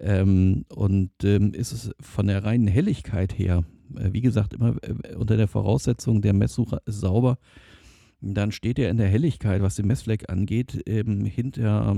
Ähm, 0.00 0.64
und 0.68 1.10
ähm, 1.24 1.52
ist 1.52 1.72
es 1.72 1.90
von 2.00 2.26
der 2.26 2.42
reinen 2.42 2.66
Helligkeit 2.66 3.38
her, 3.38 3.64
äh, 3.96 4.12
wie 4.12 4.22
gesagt, 4.22 4.54
immer 4.54 4.76
äh, 4.82 5.14
unter 5.14 5.36
der 5.36 5.48
Voraussetzung, 5.48 6.22
der 6.22 6.32
Messsucher 6.32 6.80
ist 6.86 7.00
sauber, 7.00 7.38
dann 8.22 8.50
steht 8.50 8.78
er 8.78 8.90
in 8.90 8.96
der 8.96 9.08
Helligkeit, 9.08 9.62
was 9.62 9.74
den 9.74 9.86
Messfleck 9.86 10.30
angeht, 10.30 10.82
ähm, 10.86 11.24
hinter 11.24 11.96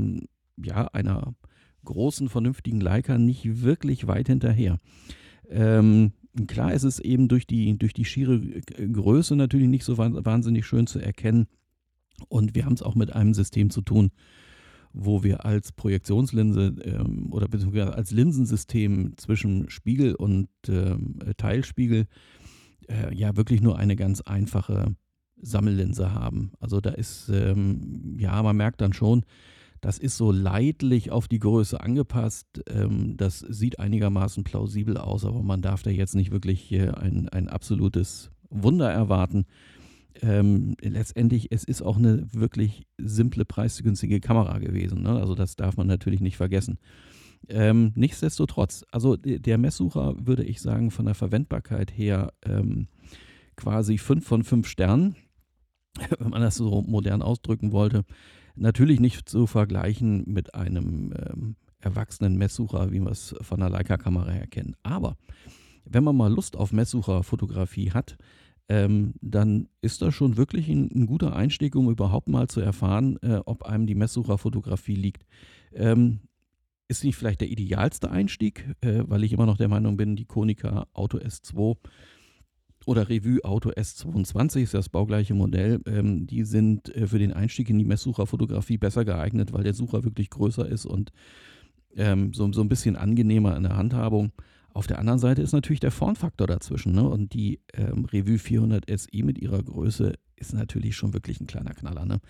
ja, 0.56 0.86
einer 0.88 1.34
großen, 1.84 2.28
vernünftigen 2.28 2.80
Leica 2.80 3.18
nicht 3.18 3.62
wirklich 3.62 4.06
weit 4.06 4.28
hinterher. 4.28 4.78
Ähm, 5.48 6.12
klar 6.46 6.72
ist 6.72 6.84
es 6.84 7.00
eben 7.00 7.28
durch 7.28 7.46
die, 7.46 7.76
durch 7.78 7.92
die 7.92 8.04
schiere 8.04 8.40
Größe 8.40 9.34
natürlich 9.36 9.68
nicht 9.68 9.84
so 9.84 9.98
wahnsinnig 9.98 10.66
schön 10.66 10.86
zu 10.86 10.98
erkennen. 11.00 11.46
Und 12.28 12.54
wir 12.54 12.64
haben 12.64 12.74
es 12.74 12.82
auch 12.82 12.94
mit 12.94 13.12
einem 13.12 13.34
System 13.34 13.70
zu 13.70 13.82
tun, 13.82 14.10
wo 14.92 15.22
wir 15.22 15.44
als 15.44 15.72
Projektionslinse 15.72 16.74
ähm, 16.84 17.28
oder 17.32 17.48
beziehungsweise 17.48 17.94
als 17.94 18.10
Linsensystem 18.10 19.14
zwischen 19.16 19.70
Spiegel 19.70 20.14
und 20.14 20.48
ähm, 20.68 21.18
Teilspiegel 21.36 22.06
äh, 22.88 23.14
ja 23.14 23.36
wirklich 23.36 23.60
nur 23.60 23.78
eine 23.78 23.96
ganz 23.96 24.20
einfache 24.20 24.94
Sammellinse 25.40 26.14
haben. 26.14 26.52
Also 26.60 26.80
da 26.80 26.90
ist, 26.90 27.28
ähm, 27.28 28.16
ja, 28.18 28.42
man 28.42 28.56
merkt 28.56 28.80
dann 28.80 28.92
schon, 28.92 29.24
das 29.80 29.98
ist 29.98 30.16
so 30.16 30.30
leidlich 30.30 31.10
auf 31.10 31.26
die 31.26 31.40
Größe 31.40 31.80
angepasst. 31.80 32.62
Ähm, 32.68 33.16
das 33.16 33.40
sieht 33.40 33.80
einigermaßen 33.80 34.44
plausibel 34.44 34.96
aus, 34.96 35.24
aber 35.24 35.42
man 35.42 35.62
darf 35.62 35.82
da 35.82 35.90
jetzt 35.90 36.14
nicht 36.14 36.30
wirklich 36.30 36.72
ein, 36.72 37.28
ein 37.28 37.48
absolutes 37.48 38.30
Wunder 38.48 38.90
erwarten. 38.90 39.46
Ähm, 40.20 40.74
letztendlich, 40.80 41.50
es 41.50 41.64
ist 41.64 41.82
auch 41.82 41.96
eine 41.96 42.26
wirklich 42.32 42.86
simple, 42.98 43.44
preisgünstige 43.44 44.20
Kamera 44.20 44.58
gewesen. 44.58 45.02
Ne? 45.02 45.10
Also 45.10 45.34
das 45.34 45.56
darf 45.56 45.76
man 45.76 45.86
natürlich 45.86 46.20
nicht 46.20 46.36
vergessen. 46.36 46.78
Ähm, 47.48 47.92
nichtsdestotrotz, 47.96 48.84
also 48.92 49.16
der 49.16 49.58
Messsucher 49.58 50.14
würde 50.18 50.44
ich 50.44 50.60
sagen, 50.60 50.90
von 50.90 51.06
der 51.06 51.14
Verwendbarkeit 51.14 51.90
her 51.96 52.32
ähm, 52.44 52.88
quasi 53.56 53.98
5 53.98 54.24
von 54.24 54.44
5 54.44 54.68
Sternen, 54.68 55.16
wenn 56.18 56.30
man 56.30 56.42
das 56.42 56.56
so 56.56 56.82
modern 56.82 57.22
ausdrücken 57.22 57.72
wollte. 57.72 58.04
Natürlich 58.54 59.00
nicht 59.00 59.28
zu 59.28 59.46
vergleichen 59.46 60.24
mit 60.26 60.54
einem 60.54 61.12
ähm, 61.16 61.56
erwachsenen 61.80 62.36
Messsucher, 62.36 62.92
wie 62.92 63.00
wir 63.00 63.10
es 63.10 63.34
von 63.40 63.60
der 63.60 63.70
Leica-Kamera 63.70 64.30
her 64.30 64.46
kennen. 64.46 64.76
Aber 64.82 65.16
wenn 65.84 66.04
man 66.04 66.16
mal 66.16 66.32
Lust 66.32 66.56
auf 66.56 66.72
Messsucherfotografie 66.72 67.90
hat, 67.90 68.16
ähm, 68.68 69.14
dann 69.20 69.68
ist 69.80 70.02
das 70.02 70.14
schon 70.14 70.36
wirklich 70.36 70.68
ein, 70.68 70.90
ein, 70.94 71.06
guter 71.06 71.34
Einstieg, 71.34 71.74
um 71.76 71.90
überhaupt 71.90 72.28
mal 72.28 72.48
zu 72.48 72.60
erfahren, 72.60 73.18
äh, 73.22 73.40
ob 73.44 73.64
einem 73.64 73.86
die 73.86 73.94
Messsucherfotografie 73.94 74.94
liegt. 74.94 75.26
Ähm, 75.74 76.20
ist 76.88 77.04
nicht 77.04 77.16
vielleicht 77.16 77.40
der 77.40 77.48
idealste 77.48 78.10
Einstieg, 78.10 78.66
äh, 78.80 79.02
weil 79.06 79.24
ich 79.24 79.32
immer 79.32 79.46
noch 79.46 79.56
der 79.56 79.68
Meinung 79.68 79.96
bin, 79.96 80.16
die 80.16 80.26
Konica 80.26 80.86
Auto 80.92 81.18
S2 81.18 81.76
oder 82.86 83.08
Revue 83.08 83.44
Auto 83.44 83.70
S22 83.70 84.62
ist 84.62 84.74
das 84.74 84.88
baugleiche 84.88 85.34
Modell. 85.34 85.80
Ähm, 85.86 86.26
die 86.26 86.44
sind 86.44 86.94
äh, 86.94 87.06
für 87.06 87.18
den 87.18 87.32
Einstieg 87.32 87.70
in 87.70 87.78
die 87.78 87.84
Messsucherfotografie 87.84 88.78
besser 88.78 89.04
geeignet, 89.04 89.52
weil 89.52 89.64
der 89.64 89.74
Sucher 89.74 90.04
wirklich 90.04 90.30
größer 90.30 90.66
ist 90.68 90.86
und 90.86 91.12
ähm, 91.96 92.32
so, 92.32 92.50
so 92.52 92.62
ein 92.62 92.68
bisschen 92.68 92.96
angenehmer 92.96 93.56
in 93.56 93.64
der 93.64 93.76
Handhabung. 93.76 94.32
Auf 94.74 94.86
der 94.86 94.98
anderen 94.98 95.18
Seite 95.18 95.42
ist 95.42 95.52
natürlich 95.52 95.80
der 95.80 95.90
Formfaktor 95.90 96.46
dazwischen. 96.46 96.92
Ne? 96.92 97.06
Und 97.06 97.34
die 97.34 97.60
ähm, 97.74 98.06
Revue 98.06 98.38
400 98.38 98.84
SE 98.88 99.24
mit 99.24 99.38
ihrer 99.38 99.62
Größe 99.62 100.14
ist 100.36 100.54
natürlich 100.54 100.96
schon 100.96 101.12
wirklich 101.12 101.40
ein 101.40 101.46
kleiner 101.46 101.74
Knaller. 101.74 102.04
Ne? 102.04 102.20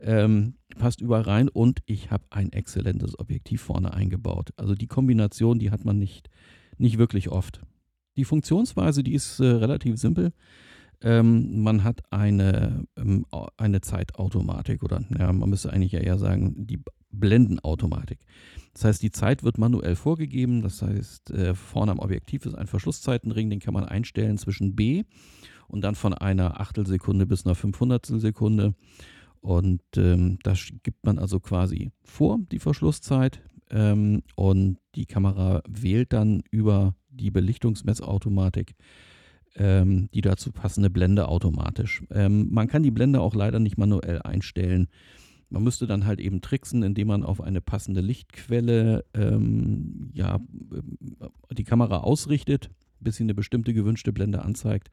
Ähm, 0.00 0.54
passt 0.78 1.00
überall 1.00 1.22
rein 1.22 1.48
und 1.48 1.80
ich 1.86 2.10
habe 2.10 2.24
ein 2.30 2.52
exzellentes 2.52 3.18
Objektiv 3.18 3.62
vorne 3.62 3.92
eingebaut. 3.92 4.50
Also 4.56 4.74
die 4.74 4.86
Kombination, 4.86 5.58
die 5.58 5.70
hat 5.70 5.84
man 5.84 5.98
nicht, 5.98 6.30
nicht 6.78 6.98
wirklich 6.98 7.30
oft. 7.30 7.60
Die 8.16 8.24
Funktionsweise, 8.24 9.02
die 9.02 9.14
ist 9.14 9.40
äh, 9.40 9.46
relativ 9.46 9.98
simpel. 9.98 10.32
Ähm, 11.00 11.62
man 11.62 11.84
hat 11.84 12.00
eine, 12.10 12.84
ähm, 12.96 13.24
eine 13.56 13.80
Zeitautomatik 13.80 14.82
oder 14.82 15.02
ja, 15.16 15.32
man 15.32 15.50
müsste 15.50 15.72
eigentlich 15.72 15.94
eher 15.94 16.18
sagen, 16.18 16.66
die 16.66 16.80
Blendenautomatik. 17.10 18.18
Das 18.74 18.84
heißt, 18.84 19.02
die 19.02 19.10
Zeit 19.10 19.42
wird 19.42 19.58
manuell 19.58 19.96
vorgegeben. 19.96 20.62
Das 20.62 20.82
heißt, 20.82 21.30
äh, 21.30 21.54
vorne 21.54 21.92
am 21.92 21.98
Objektiv 21.98 22.46
ist 22.46 22.54
ein 22.54 22.66
Verschlusszeitenring, 22.66 23.50
den 23.50 23.60
kann 23.60 23.74
man 23.74 23.84
einstellen 23.84 24.38
zwischen 24.38 24.76
B 24.76 25.04
und 25.68 25.82
dann 25.82 25.94
von 25.94 26.14
einer 26.14 26.60
Achtelsekunde 26.60 27.26
bis 27.26 27.44
einer 27.44 27.54
Fünfhundertstelsekunde. 27.54 28.74
Und 29.40 29.82
ähm, 29.96 30.38
das 30.42 30.68
gibt 30.82 31.04
man 31.04 31.18
also 31.18 31.40
quasi 31.40 31.92
vor, 32.02 32.38
die 32.50 32.58
Verschlusszeit. 32.58 33.42
Ähm, 33.70 34.22
und 34.34 34.78
die 34.94 35.06
Kamera 35.06 35.62
wählt 35.68 36.12
dann 36.12 36.42
über 36.50 36.94
die 37.10 37.30
Belichtungsmessautomatik 37.30 38.74
ähm, 39.56 40.08
die 40.14 40.20
dazu 40.20 40.52
passende 40.52 40.90
Blende 40.90 41.28
automatisch. 41.28 42.02
Ähm, 42.10 42.48
man 42.50 42.68
kann 42.68 42.82
die 42.82 42.90
Blende 42.90 43.20
auch 43.20 43.34
leider 43.34 43.58
nicht 43.58 43.76
manuell 43.76 44.22
einstellen. 44.22 44.88
Man 45.50 45.62
müsste 45.62 45.86
dann 45.86 46.04
halt 46.04 46.20
eben 46.20 46.40
tricksen, 46.40 46.82
indem 46.82 47.08
man 47.08 47.24
auf 47.24 47.40
eine 47.40 47.60
passende 47.60 48.00
Lichtquelle 48.00 49.04
ähm, 49.14 50.10
ja, 50.12 50.36
äh, 50.36 51.54
die 51.54 51.64
Kamera 51.64 51.98
ausrichtet, 51.98 52.70
bis 53.00 53.16
sie 53.16 53.22
eine 53.22 53.34
bestimmte 53.34 53.72
gewünschte 53.72 54.12
Blende 54.12 54.42
anzeigt. 54.42 54.90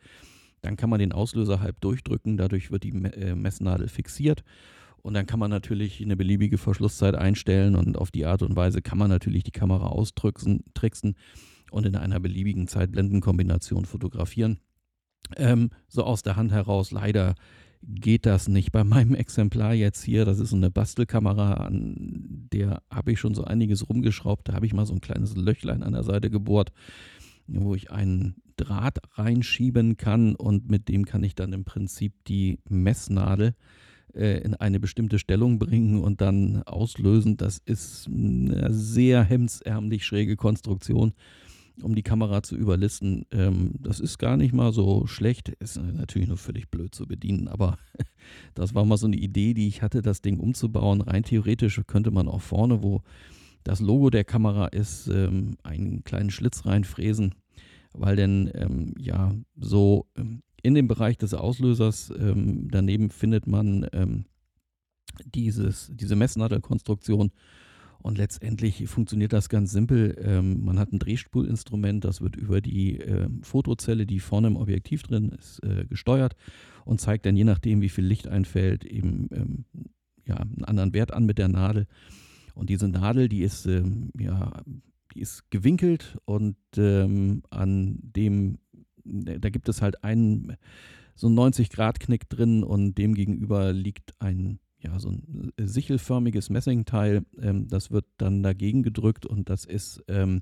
Dann 0.61 0.77
kann 0.77 0.89
man 0.89 0.99
den 0.99 1.11
Auslöser 1.11 1.59
halb 1.59 1.79
durchdrücken, 1.81 2.37
dadurch 2.37 2.71
wird 2.71 2.83
die 2.83 2.89
äh, 2.89 3.35
Messnadel 3.35 3.87
fixiert. 3.87 4.43
Und 5.01 5.13
dann 5.13 5.27
kann 5.27 5.39
man 5.39 5.51
natürlich 5.51 6.01
eine 6.01 6.17
beliebige 6.17 6.57
Verschlusszeit 6.57 7.13
einstellen 7.13 7.75
und 7.75 7.95
auf 7.95 8.09
die 8.09 8.25
Art 8.25 8.41
und 8.41 8.55
Weise 8.55 8.81
kann 8.81 8.97
man 8.97 9.09
natürlich 9.09 9.43
die 9.43 9.51
Kamera 9.51 9.85
austricksen 9.87 10.63
und 11.69 11.85
in 11.85 11.95
einer 11.95 12.19
beliebigen 12.19 12.67
Zeitblendenkombination 12.67 13.85
fotografieren. 13.85 14.59
Ähm, 15.35 15.69
so 15.87 16.03
aus 16.03 16.23
der 16.23 16.35
Hand 16.35 16.51
heraus 16.51 16.89
leider 16.89 17.35
geht 17.87 18.25
das 18.25 18.47
nicht. 18.47 18.71
Bei 18.71 18.83
meinem 18.83 19.15
Exemplar 19.15 19.73
jetzt 19.73 20.03
hier, 20.03 20.25
das 20.25 20.39
ist 20.39 20.53
eine 20.53 20.71
Bastelkamera, 20.71 21.53
an 21.53 22.47
der 22.51 22.81
habe 22.89 23.11
ich 23.11 23.19
schon 23.19 23.35
so 23.35 23.43
einiges 23.43 23.89
rumgeschraubt. 23.89 24.49
Da 24.49 24.53
habe 24.53 24.65
ich 24.65 24.73
mal 24.73 24.85
so 24.85 24.93
ein 24.93 25.01
kleines 25.01 25.35
Löchlein 25.35 25.83
an 25.83 25.93
der 25.93 26.03
Seite 26.03 26.29
gebohrt, 26.29 26.71
wo 27.47 27.75
ich 27.75 27.91
einen 27.91 28.35
Draht 28.57 28.99
reinschieben 29.17 29.97
kann 29.97 30.35
und 30.35 30.69
mit 30.69 30.87
dem 30.87 31.05
kann 31.05 31.23
ich 31.23 31.35
dann 31.35 31.53
im 31.53 31.65
Prinzip 31.65 32.13
die 32.25 32.59
Messnadel 32.69 33.53
äh, 34.13 34.39
in 34.41 34.55
eine 34.55 34.79
bestimmte 34.79 35.19
Stellung 35.19 35.59
bringen 35.59 36.01
und 36.01 36.21
dann 36.21 36.63
auslösen. 36.63 37.37
Das 37.37 37.57
ist 37.57 38.07
eine 38.07 38.73
sehr 38.73 39.23
hemdsärmlich 39.23 40.05
schräge 40.05 40.37
Konstruktion 40.37 41.13
um 41.81 41.95
die 41.95 42.03
Kamera 42.03 42.43
zu 42.43 42.55
überlisten. 42.55 43.25
Ähm, 43.31 43.71
das 43.79 43.99
ist 43.99 44.17
gar 44.17 44.37
nicht 44.37 44.53
mal 44.53 44.71
so 44.71 45.07
schlecht. 45.07 45.49
Ist 45.49 45.77
natürlich 45.77 46.27
nur 46.27 46.37
völlig 46.37 46.69
blöd 46.69 46.93
zu 46.93 47.07
bedienen, 47.07 47.47
aber 47.47 47.77
das 48.53 48.73
war 48.75 48.85
mal 48.85 48.97
so 48.97 49.07
eine 49.07 49.17
Idee, 49.17 49.53
die 49.53 49.67
ich 49.67 49.81
hatte, 49.81 50.01
das 50.01 50.21
Ding 50.21 50.39
umzubauen. 50.39 51.01
Rein 51.01 51.23
theoretisch 51.23 51.81
könnte 51.87 52.11
man 52.11 52.27
auch 52.27 52.41
vorne, 52.41 52.83
wo 52.83 53.01
das 53.63 53.79
Logo 53.79 54.09
der 54.09 54.23
Kamera 54.23 54.67
ist, 54.67 55.07
ähm, 55.07 55.57
einen 55.63 56.03
kleinen 56.03 56.29
Schlitz 56.29 56.65
reinfräsen, 56.65 57.35
weil 57.93 58.15
denn 58.15 58.51
ähm, 58.53 58.93
ja 58.97 59.33
so 59.55 60.07
ähm, 60.15 60.43
in 60.61 60.75
dem 60.75 60.87
Bereich 60.87 61.17
des 61.17 61.33
Auslösers 61.33 62.11
ähm, 62.17 62.69
daneben 62.71 63.09
findet 63.09 63.47
man 63.47 63.87
ähm, 63.93 64.25
dieses, 65.23 65.91
diese 65.93 66.15
Messnadelkonstruktion 66.15 67.31
und 68.05 68.19
letztendlich 68.19 68.87
funktioniert 68.87 69.33
das 69.33 69.49
ganz 69.49 69.71
simpel. 69.71 70.15
Ähm, 70.21 70.63
man 70.63 70.77
hat 70.77 70.93
ein 70.93 70.99
Drehspulinstrument, 70.99 72.05
das 72.05 72.21
wird 72.21 72.35
über 72.35 72.61
die 72.61 72.99
äh, 72.99 73.27
Fotozelle, 73.41 74.05
die 74.05 74.19
vorne 74.19 74.45
im 74.45 74.57
Objektiv 74.57 75.01
drin 75.01 75.29
ist, 75.29 75.57
äh, 75.63 75.85
gesteuert 75.87 76.35
und 76.85 77.01
zeigt 77.01 77.25
dann 77.25 77.35
je 77.35 77.45
nachdem, 77.45 77.81
wie 77.81 77.89
viel 77.89 78.05
Licht 78.05 78.27
einfällt, 78.27 78.85
eben 78.85 79.27
ähm, 79.31 79.65
ja, 80.23 80.35
einen 80.35 80.65
anderen 80.65 80.93
Wert 80.93 81.15
an 81.15 81.25
mit 81.25 81.39
der 81.39 81.47
Nadel. 81.47 81.87
Und 82.53 82.69
diese 82.69 82.87
Nadel, 82.87 83.27
die 83.27 83.41
ist, 83.41 83.65
ähm, 83.65 84.11
ja, 84.19 84.61
die 85.15 85.21
ist 85.21 85.49
gewinkelt 85.49 86.15
und 86.25 86.57
ähm, 86.77 87.41
an 87.49 87.97
dem, 88.03 88.59
da 89.03 89.49
gibt 89.49 89.67
es 89.67 89.81
halt 89.81 90.03
einen 90.03 90.57
so 91.15 91.27
90-Grad-Knick 91.27 92.29
drin 92.29 92.63
und 92.63 92.99
dem 92.99 93.15
gegenüber 93.15 93.73
liegt 93.73 94.13
ein 94.21 94.59
ja, 94.79 94.99
so 94.99 95.09
ein 95.09 95.51
äh, 95.57 95.67
sichelförmiges 95.67 96.49
Messingteil. 96.49 97.25
Ähm, 97.41 97.67
das 97.67 97.91
wird 97.91 98.05
dann 98.17 98.43
dagegen 98.43 98.83
gedrückt 98.83 99.25
und 99.25 99.49
das 99.49 99.65
ist, 99.65 100.03
ähm, 100.07 100.41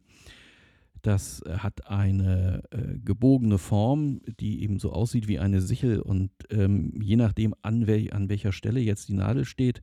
das 1.02 1.42
hat 1.50 1.88
eine 1.88 2.64
äh, 2.72 2.98
gebogene 3.04 3.58
Form, 3.58 4.22
die 4.40 4.64
eben 4.64 4.80
so 4.80 4.92
aussieht 4.92 5.28
wie 5.28 5.40
eine 5.40 5.62
Sichel 5.62 6.00
und 6.00 6.32
ähm, 6.50 6.94
je 7.02 7.18
nachdem, 7.18 7.54
an, 7.62 7.88
wel 7.88 8.12
an 8.14 8.30
welcher 8.30 8.52
Stelle 8.52 8.80
jetzt 8.80 9.10
die 9.10 9.14
Nadel 9.14 9.46
steht, 9.46 9.82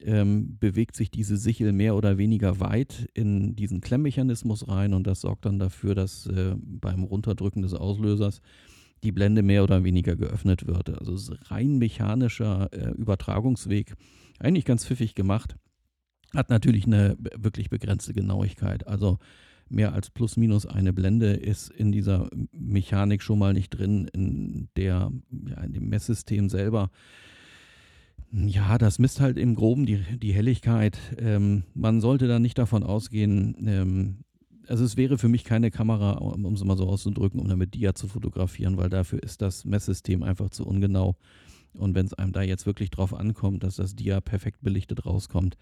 ähm, 0.00 0.58
bewegt 0.58 0.96
sich 0.96 1.10
diese 1.10 1.36
Sichel 1.36 1.72
mehr 1.72 1.96
oder 1.96 2.18
weniger 2.18 2.60
weit 2.60 3.08
in 3.14 3.56
diesen 3.56 3.80
Klemmmechanismus 3.80 4.68
rein 4.68 4.92
und 4.92 5.06
das 5.06 5.22
sorgt 5.22 5.44
dann 5.46 5.58
dafür, 5.58 5.94
dass 5.94 6.26
äh, 6.26 6.54
beim 6.56 7.04
Runterdrücken 7.04 7.62
des 7.62 7.74
Auslösers 7.74 8.40
die 9.04 9.12
Blende 9.12 9.42
mehr 9.42 9.62
oder 9.62 9.84
weniger 9.84 10.16
geöffnet 10.16 10.66
wird. 10.66 10.98
Also 10.98 11.34
rein 11.44 11.78
mechanischer 11.78 12.68
äh, 12.72 12.90
Übertragungsweg, 12.90 13.94
eigentlich 14.38 14.64
ganz 14.64 14.84
pfiffig 14.84 15.14
gemacht, 15.14 15.56
hat 16.34 16.50
natürlich 16.50 16.86
eine 16.86 17.16
wirklich 17.36 17.70
begrenzte 17.70 18.12
Genauigkeit. 18.12 18.86
Also 18.86 19.18
mehr 19.68 19.92
als 19.92 20.10
plus 20.10 20.36
minus 20.36 20.66
eine 20.66 20.92
Blende 20.92 21.32
ist 21.34 21.70
in 21.70 21.92
dieser 21.92 22.28
Mechanik 22.52 23.22
schon 23.22 23.38
mal 23.38 23.52
nicht 23.52 23.70
drin, 23.70 24.08
in 24.12 24.68
der, 24.76 25.12
ja, 25.48 25.62
in 25.62 25.72
dem 25.72 25.88
Messsystem 25.88 26.48
selber. 26.48 26.90
Ja, 28.32 28.78
das 28.78 28.98
misst 28.98 29.20
halt 29.20 29.38
im 29.38 29.54
Groben 29.54 29.86
die, 29.86 29.98
die 30.18 30.32
Helligkeit. 30.32 30.98
Ähm, 31.18 31.62
man 31.74 32.00
sollte 32.00 32.26
da 32.26 32.38
nicht 32.40 32.58
davon 32.58 32.82
ausgehen, 32.82 33.54
ähm, 33.66 34.23
also 34.68 34.84
es 34.84 34.96
wäre 34.96 35.18
für 35.18 35.28
mich 35.28 35.44
keine 35.44 35.70
Kamera, 35.70 36.12
um 36.12 36.54
es 36.54 36.64
mal 36.64 36.76
so 36.76 36.86
auszudrücken, 36.86 37.40
um 37.40 37.48
damit 37.48 37.74
Dia 37.74 37.94
zu 37.94 38.08
fotografieren, 38.08 38.76
weil 38.76 38.90
dafür 38.90 39.22
ist 39.22 39.42
das 39.42 39.64
Messsystem 39.64 40.22
einfach 40.22 40.50
zu 40.50 40.66
ungenau. 40.66 41.16
Und 41.74 41.94
wenn 41.94 42.06
es 42.06 42.14
einem 42.14 42.32
da 42.32 42.42
jetzt 42.42 42.66
wirklich 42.66 42.90
drauf 42.90 43.14
ankommt, 43.14 43.64
dass 43.64 43.76
das 43.76 43.96
Dia 43.96 44.20
perfekt 44.20 44.62
belichtet 44.62 45.06
rauskommt, 45.06 45.56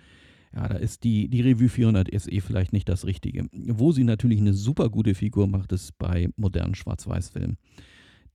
ja, 0.55 0.69
da 0.69 0.77
ist 0.77 1.05
die, 1.05 1.29
die 1.29 1.41
Revue 1.41 1.69
400 1.69 2.09
SE 2.21 2.41
vielleicht 2.41 2.75
nicht 2.75 2.89
das 2.89 3.07
Richtige. 3.07 3.49
Wo 3.53 3.93
sie 3.93 4.05
natürlich 4.05 4.39
eine 4.39 4.53
super 4.53 4.91
gute 4.91 5.15
Figur 5.15 5.47
macht, 5.47 5.73
ist 5.73 5.97
bei 5.99 6.29
modernen 6.37 6.75
Schwarz-Weiß-Filmen. 6.75 7.57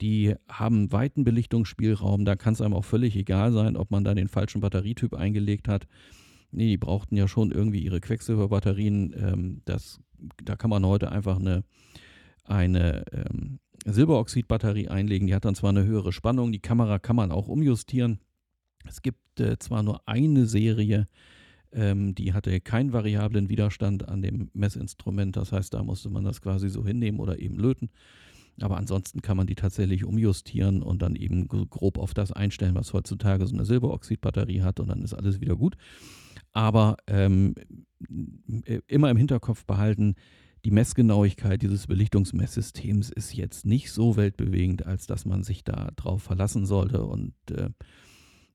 Die 0.02 0.34
haben 0.48 0.92
weiten 0.92 1.24
Belichtungsspielraum, 1.24 2.26
da 2.26 2.36
kann 2.36 2.54
es 2.54 2.62
einem 2.62 2.74
auch 2.74 2.86
völlig 2.86 3.16
egal 3.16 3.52
sein, 3.52 3.78
ob 3.78 3.92
man 3.92 4.04
da 4.04 4.14
den 4.14 4.28
falschen 4.28 4.62
Batterietyp 4.62 5.14
eingelegt 5.14 5.68
hat. 5.68 5.88
Nee, 6.58 6.68
die 6.68 6.78
brauchten 6.78 7.16
ja 7.16 7.28
schon 7.28 7.52
irgendwie 7.52 7.80
ihre 7.80 8.02
Quecksilberbatterien. 8.02 9.14
Ähm, 9.18 9.62
das 9.66 10.02
da 10.44 10.56
kann 10.56 10.70
man 10.70 10.86
heute 10.86 11.12
einfach 11.12 11.40
eine, 11.40 11.64
eine 12.44 13.04
ähm, 13.12 13.60
Silberoxidbatterie 13.86 14.88
einlegen. 14.88 15.28
Die 15.28 15.36
hat 15.36 15.46
dann 15.46 15.56
zwar 15.56 15.70
eine 15.70 15.86
höhere 15.86 16.12
Spannung, 16.12 16.52
die 16.52 16.60
Kamera 16.60 17.00
kann 17.00 17.16
man 17.16 17.32
auch 17.32 17.48
umjustieren. 17.48 18.20
Es 18.88 19.02
gibt 19.02 19.40
äh, 19.40 19.58
zwar 19.60 19.84
nur 19.84 20.08
eine 20.08 20.46
Serie, 20.46 21.06
ähm, 21.72 22.16
die 22.16 22.34
hatte 22.34 22.60
keinen 22.62 22.94
variablen 22.94 23.50
Widerstand 23.50 24.08
an 24.08 24.22
dem 24.22 24.50
Messinstrument. 24.54 25.36
Das 25.36 25.52
heißt, 25.52 25.74
da 25.74 25.84
musste 25.84 26.10
man 26.10 26.24
das 26.24 26.42
quasi 26.42 26.70
so 26.70 26.86
hinnehmen 26.86 27.20
oder 27.20 27.40
eben 27.40 27.58
löten. 27.58 27.90
Aber 28.60 28.78
ansonsten 28.78 29.22
kann 29.22 29.38
man 29.38 29.46
die 29.46 29.54
tatsächlich 29.54 30.04
umjustieren 30.04 30.82
und 30.82 31.04
dann 31.04 31.16
eben 31.16 31.48
grob 31.48 32.00
auf 32.00 32.16
das 32.16 32.32
einstellen, 32.32 32.74
was 32.74 32.92
heutzutage 32.92 33.46
so 33.46 33.54
eine 33.54 33.66
Silberoxidbatterie 33.66 34.64
hat 34.64 34.80
und 34.80 34.88
dann 34.88 35.04
ist 35.04 35.14
alles 35.14 35.40
wieder 35.40 35.56
gut. 35.56 35.78
Aber 36.58 36.98
ähm, 37.06 37.54
immer 38.88 39.12
im 39.12 39.18
Hinterkopf 39.18 39.64
behalten, 39.66 40.16
die 40.66 40.72
Messgenauigkeit 40.72 41.62
dieses 41.62 41.86
Belichtungsmesssystems 41.86 43.12
ist 43.12 43.36
jetzt 43.36 43.64
nicht 43.68 43.92
so 43.92 44.18
weltbewegend, 44.18 44.84
als 44.84 45.06
dass 45.06 45.24
man 45.24 45.44
sich 45.44 45.64
da 45.64 45.92
drauf 45.96 46.24
verlassen 46.24 46.66
sollte. 46.66 47.04
Und 47.04 47.36
äh, 47.52 47.70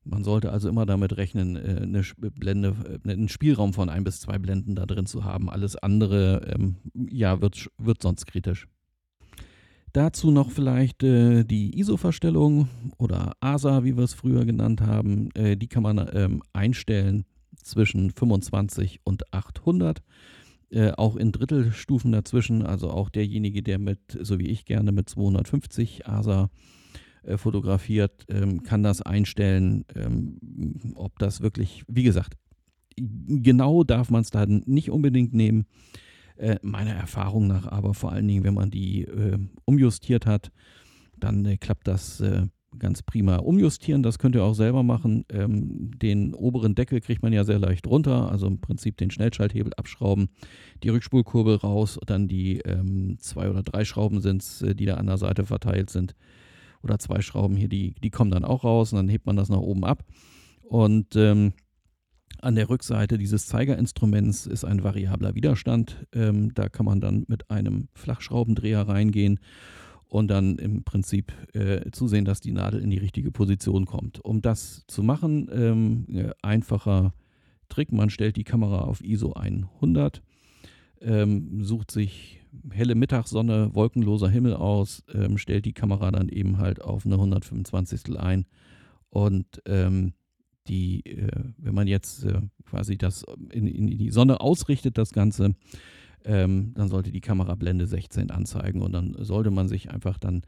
man 0.03 0.25
sollte 0.25 0.51
also 0.51 0.67
immer 0.67 0.85
damit 0.85 1.15
rechnen, 1.15 1.55
äh, 1.55 1.79
eine 1.81 2.03
Blende, 2.17 2.75
äh, 3.05 3.09
einen 3.09 3.29
Spielraum 3.29 3.71
von 3.71 3.87
ein 3.87 4.03
bis 4.03 4.19
zwei 4.19 4.37
Blenden 4.37 4.75
da 4.75 4.85
drin 4.85 5.05
zu 5.05 5.23
haben. 5.23 5.49
Alles 5.49 5.77
andere, 5.77 6.53
ähm, 6.53 6.75
ja, 6.93 7.39
wird, 7.39 7.69
wird 7.77 8.01
sonst 8.01 8.25
kritisch. 8.25 8.67
Dazu 9.93 10.29
noch 10.29 10.51
vielleicht 10.51 11.03
äh, 11.03 11.45
die 11.45 11.79
ISO-Verstellung 11.79 12.67
oder 12.97 13.31
ASA, 13.39 13.85
wie 13.85 13.95
wir 13.95 14.03
es 14.03 14.13
früher 14.13 14.43
genannt 14.43 14.81
haben. 14.81 15.29
Äh, 15.35 15.55
die 15.55 15.67
kann 15.67 15.83
man 15.83 16.05
ähm, 16.11 16.43
einstellen 16.51 17.23
zwischen 17.61 18.11
25 18.11 19.01
und 19.03 19.33
800. 19.33 20.01
Äh, 20.69 20.91
auch 20.91 21.15
in 21.15 21.31
Drittelstufen 21.31 22.11
dazwischen, 22.11 22.63
also 22.63 22.89
auch 22.89 23.09
derjenige, 23.09 23.61
der 23.61 23.77
mit, 23.77 23.99
so 24.21 24.39
wie 24.39 24.47
ich 24.47 24.65
gerne 24.65 24.91
mit 24.91 25.07
250 25.07 26.07
ASA 26.07 26.49
äh, 27.23 27.37
fotografiert, 27.37 28.25
ähm, 28.29 28.63
kann 28.63 28.81
das 28.81 29.01
einstellen, 29.01 29.85
ähm, 29.95 30.93
ob 30.95 31.19
das 31.19 31.41
wirklich, 31.41 31.83
wie 31.87 32.03
gesagt, 32.03 32.37
genau 32.97 33.83
darf 33.83 34.09
man 34.09 34.21
es 34.21 34.31
da 34.31 34.45
nicht 34.47 34.89
unbedingt 34.89 35.33
nehmen. 35.33 35.65
Äh, 36.37 36.57
meiner 36.63 36.93
Erfahrung 36.93 37.45
nach 37.45 37.67
aber 37.67 37.93
vor 37.93 38.11
allen 38.11 38.27
Dingen, 38.27 38.43
wenn 38.43 38.55
man 38.55 38.71
die 38.71 39.03
äh, 39.03 39.37
umjustiert 39.65 40.25
hat, 40.25 40.51
dann 41.15 41.45
äh, 41.45 41.57
klappt 41.57 41.87
das 41.87 42.19
äh, 42.21 42.47
ganz 42.79 43.01
prima. 43.03 43.37
Umjustieren, 43.37 44.03
das 44.03 44.19
könnt 44.19 44.35
ihr 44.35 44.43
auch 44.43 44.53
selber 44.53 44.83
machen. 44.83 45.25
Ähm, 45.29 45.91
den 45.97 46.33
oberen 46.33 46.75
Deckel 46.75 47.01
kriegt 47.01 47.21
man 47.21 47.33
ja 47.33 47.43
sehr 47.43 47.59
leicht 47.59 47.87
runter, 47.87 48.31
also 48.31 48.47
im 48.47 48.59
Prinzip 48.59 48.97
den 48.97 49.11
Schnellschalthebel 49.11 49.73
abschrauben, 49.75 50.29
die 50.83 50.89
Rückspulkurbel 50.89 51.55
raus, 51.55 51.99
dann 52.05 52.27
die 52.27 52.59
ähm, 52.59 53.17
zwei 53.19 53.49
oder 53.49 53.63
drei 53.63 53.85
Schrauben 53.85 54.21
sind 54.21 54.41
es, 54.41 54.61
äh, 54.61 54.75
die 54.75 54.85
da 54.85 54.95
an 54.95 55.07
der 55.07 55.17
Seite 55.17 55.45
verteilt 55.45 55.89
sind. 55.89 56.15
Oder 56.81 56.99
zwei 56.99 57.21
Schrauben 57.21 57.55
hier, 57.55 57.69
die, 57.69 57.95
die 58.03 58.09
kommen 58.09 58.31
dann 58.31 58.43
auch 58.43 58.63
raus 58.63 58.91
und 58.91 58.97
dann 58.97 59.09
hebt 59.09 59.25
man 59.25 59.37
das 59.37 59.49
nach 59.49 59.59
oben 59.59 59.85
ab. 59.85 60.03
Und 60.63 61.15
ähm, 61.15 61.53
an 62.41 62.55
der 62.55 62.69
Rückseite 62.69 63.17
dieses 63.17 63.47
Zeigerinstruments 63.47 64.47
ist 64.47 64.65
ein 64.65 64.83
variabler 64.83 65.33
Widerstand. 65.35 66.05
Ähm, 66.13 66.53
da 66.53 66.67
kann 66.67 66.85
man 66.85 66.99
dann 66.99 67.23
mit 67.27 67.49
einem 67.49 67.87
Flachschraubendreher 67.93 68.81
reingehen 68.81 69.39
und 70.13 70.27
dann 70.27 70.59
im 70.59 70.83
Prinzip 70.83 71.33
äh, 71.53 71.89
zusehen, 71.89 72.23
dass 72.23 72.39
die 72.39 72.51
Nadel 72.51 72.81
in 72.81 72.91
die 72.91 72.99
richtige 72.99 73.31
Position 73.31 73.87
kommt. 73.87 74.23
Um 74.23 74.43
das 74.43 74.83
zu 74.85 75.01
machen, 75.01 75.49
ähm, 75.51 76.31
einfacher 76.43 77.15
Trick, 77.67 77.91
man 77.91 78.11
stellt 78.11 78.35
die 78.35 78.43
Kamera 78.43 78.81
auf 78.81 79.03
ISO 79.03 79.33
100, 79.33 80.21
ähm, 81.01 81.63
sucht 81.63 81.89
sich 81.89 82.41
helle 82.69 82.93
Mittagssonne, 82.93 83.73
wolkenloser 83.73 84.29
Himmel 84.29 84.53
aus, 84.53 85.03
ähm, 85.11 85.39
stellt 85.39 85.65
die 85.65 85.73
Kamera 85.73 86.11
dann 86.11 86.29
eben 86.29 86.59
halt 86.59 86.79
auf 86.79 87.07
eine 87.07 87.15
125. 87.15 88.15
ein 88.19 88.45
und 89.09 89.63
ähm, 89.65 90.13
die, 90.67 91.03
äh, 91.07 91.43
wenn 91.57 91.73
man 91.73 91.87
jetzt 91.87 92.23
äh, 92.25 92.39
quasi 92.65 92.99
das 92.99 93.25
in, 93.51 93.65
in, 93.65 93.87
die 93.87 94.11
Sonne 94.11 94.41
ausrichtet, 94.41 94.99
das 94.99 95.11
Ganze, 95.11 95.55
ähm, 96.25 96.73
dann 96.75 96.89
sollte 96.89 97.11
die 97.11 97.21
Kamera 97.21 97.55
Blende 97.55 97.87
16 97.87 98.31
anzeigen 98.31 98.81
und 98.81 98.93
dann 98.93 99.15
sollte 99.19 99.51
man 99.51 99.67
sich 99.67 99.91
einfach 99.91 100.17
dann 100.17 100.43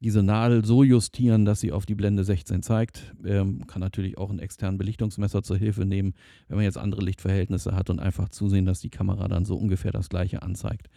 diese 0.00 0.22
Nadel 0.22 0.64
so 0.64 0.82
justieren, 0.82 1.46
dass 1.46 1.60
sie 1.60 1.72
auf 1.72 1.86
die 1.86 1.94
Blende 1.94 2.24
16 2.24 2.62
zeigt. 2.62 3.14
Ähm, 3.24 3.66
kann 3.66 3.80
natürlich 3.80 4.18
auch 4.18 4.28
einen 4.28 4.38
externen 4.38 4.76
Belichtungsmesser 4.76 5.42
zur 5.42 5.56
Hilfe 5.56 5.86
nehmen, 5.86 6.12
wenn 6.48 6.56
man 6.56 6.64
jetzt 6.64 6.76
andere 6.76 7.02
Lichtverhältnisse 7.02 7.74
hat 7.74 7.88
und 7.88 8.00
einfach 8.00 8.28
zusehen, 8.28 8.66
dass 8.66 8.80
die 8.80 8.90
Kamera 8.90 9.28
dann 9.28 9.46
so 9.46 9.56
ungefähr 9.56 9.92
das 9.92 10.10
gleiche 10.10 10.42
anzeigt. 10.42 10.90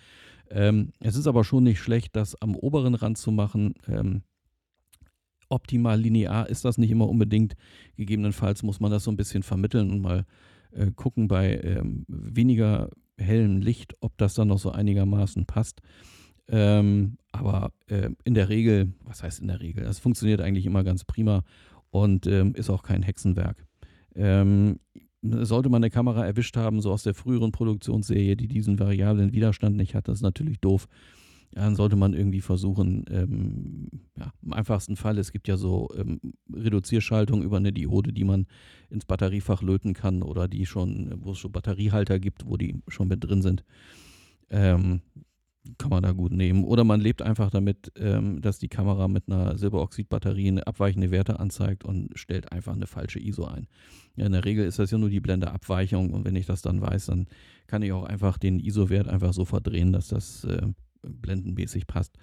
Ähm, 0.49 0.91
es 0.99 1.15
ist 1.15 1.27
aber 1.27 1.43
schon 1.43 1.63
nicht 1.63 1.79
schlecht, 1.79 2.15
das 2.15 2.41
am 2.41 2.55
oberen 2.55 2.95
Rand 2.95 3.17
zu 3.17 3.31
machen. 3.31 3.75
Ähm, 3.87 4.23
optimal 5.49 5.99
linear 5.99 6.49
ist 6.49 6.65
das 6.65 6.77
nicht 6.77 6.91
immer 6.91 7.07
unbedingt. 7.07 7.55
Gegebenenfalls 7.95 8.63
muss 8.63 8.79
man 8.79 8.91
das 8.91 9.03
so 9.05 9.11
ein 9.11 9.17
bisschen 9.17 9.43
vermitteln 9.43 9.91
und 9.91 10.01
mal 10.01 10.25
äh, 10.71 10.91
gucken 10.91 11.27
bei 11.27 11.59
ähm, 11.63 12.05
weniger 12.07 12.89
hellem 13.17 13.61
Licht, 13.61 13.95
ob 13.99 14.17
das 14.17 14.33
dann 14.33 14.47
noch 14.47 14.59
so 14.59 14.71
einigermaßen 14.71 15.45
passt. 15.45 15.81
Ähm, 16.49 17.17
aber 17.31 17.71
äh, 17.87 18.09
in 18.23 18.33
der 18.33 18.49
Regel, 18.49 18.93
was 19.03 19.23
heißt 19.23 19.41
in 19.41 19.47
der 19.47 19.59
Regel? 19.59 19.83
Das 19.83 19.99
funktioniert 19.99 20.41
eigentlich 20.41 20.65
immer 20.65 20.83
ganz 20.83 21.03
prima 21.03 21.43
und 21.89 22.25
ähm, 22.27 22.53
ist 22.55 22.69
auch 22.69 22.83
kein 22.83 23.03
Hexenwerk. 23.03 23.65
Ähm, 24.15 24.79
sollte 25.21 25.69
man 25.69 25.83
eine 25.83 25.89
Kamera 25.89 26.25
erwischt 26.25 26.55
haben, 26.57 26.79
so 26.79 26.91
aus 26.91 27.03
der 27.03 27.13
früheren 27.13 27.51
Produktionsserie, 27.51 28.37
die 28.37 28.47
diesen 28.47 28.79
variablen 28.79 29.33
Widerstand 29.33 29.75
nicht 29.75 29.95
hat, 29.95 30.07
das 30.07 30.19
ist 30.19 30.23
natürlich 30.23 30.59
doof. 30.59 30.87
Dann 31.51 31.75
sollte 31.75 31.95
man 31.95 32.13
irgendwie 32.13 32.41
versuchen, 32.41 33.05
ähm, 33.09 33.89
ja, 34.17 34.31
im 34.43 34.53
einfachsten 34.53 34.95
Fall, 34.95 35.17
es 35.17 35.31
gibt 35.31 35.47
ja 35.47 35.57
so 35.57 35.89
ähm, 35.97 36.19
Reduzierschaltungen 36.53 37.43
über 37.43 37.57
eine 37.57 37.73
Diode, 37.73 38.13
die 38.13 38.25
man 38.25 38.47
ins 38.89 39.05
Batteriefach 39.05 39.61
löten 39.61 39.93
kann 39.93 40.21
oder 40.23 40.47
die 40.47 40.65
schon, 40.65 41.13
wo 41.23 41.31
es 41.31 41.39
schon 41.39 41.51
Batteriehalter 41.51 42.19
gibt, 42.19 42.45
wo 42.45 42.57
die 42.57 42.81
schon 42.87 43.07
mit 43.07 43.23
drin 43.23 43.41
sind. 43.41 43.63
Ähm, 44.49 45.01
kann 45.77 45.89
man 45.89 46.03
da 46.03 46.11
gut 46.11 46.31
nehmen. 46.31 46.63
Oder 46.63 46.83
man 46.83 47.01
lebt 47.01 47.21
einfach 47.21 47.49
damit, 47.49 47.91
ähm, 47.97 48.41
dass 48.41 48.59
die 48.59 48.69
Kamera 48.69 49.07
mit 49.07 49.23
einer 49.27 49.57
Silberoxidbatterie 49.57 50.61
abweichende 50.61 51.11
Werte 51.11 51.39
anzeigt 51.39 51.83
und 51.83 52.17
stellt 52.17 52.51
einfach 52.51 52.73
eine 52.73 52.87
falsche 52.87 53.19
ISO 53.19 53.45
ein. 53.45 53.67
Ja, 54.15 54.25
in 54.25 54.31
der 54.31 54.45
Regel 54.45 54.65
ist 54.65 54.79
das 54.79 54.91
ja 54.91 54.97
nur 54.97 55.09
die 55.09 55.19
Blendeabweichung 55.19 56.11
und 56.11 56.25
wenn 56.25 56.35
ich 56.35 56.45
das 56.45 56.61
dann 56.61 56.81
weiß, 56.81 57.07
dann 57.07 57.27
kann 57.67 57.81
ich 57.81 57.91
auch 57.91 58.05
einfach 58.05 58.37
den 58.37 58.59
ISO-Wert 58.59 59.07
einfach 59.07 59.33
so 59.33 59.45
verdrehen, 59.45 59.91
dass 59.91 60.07
das 60.07 60.43
äh, 60.45 60.67
blendenmäßig 61.09 61.87
passt. 61.87 62.17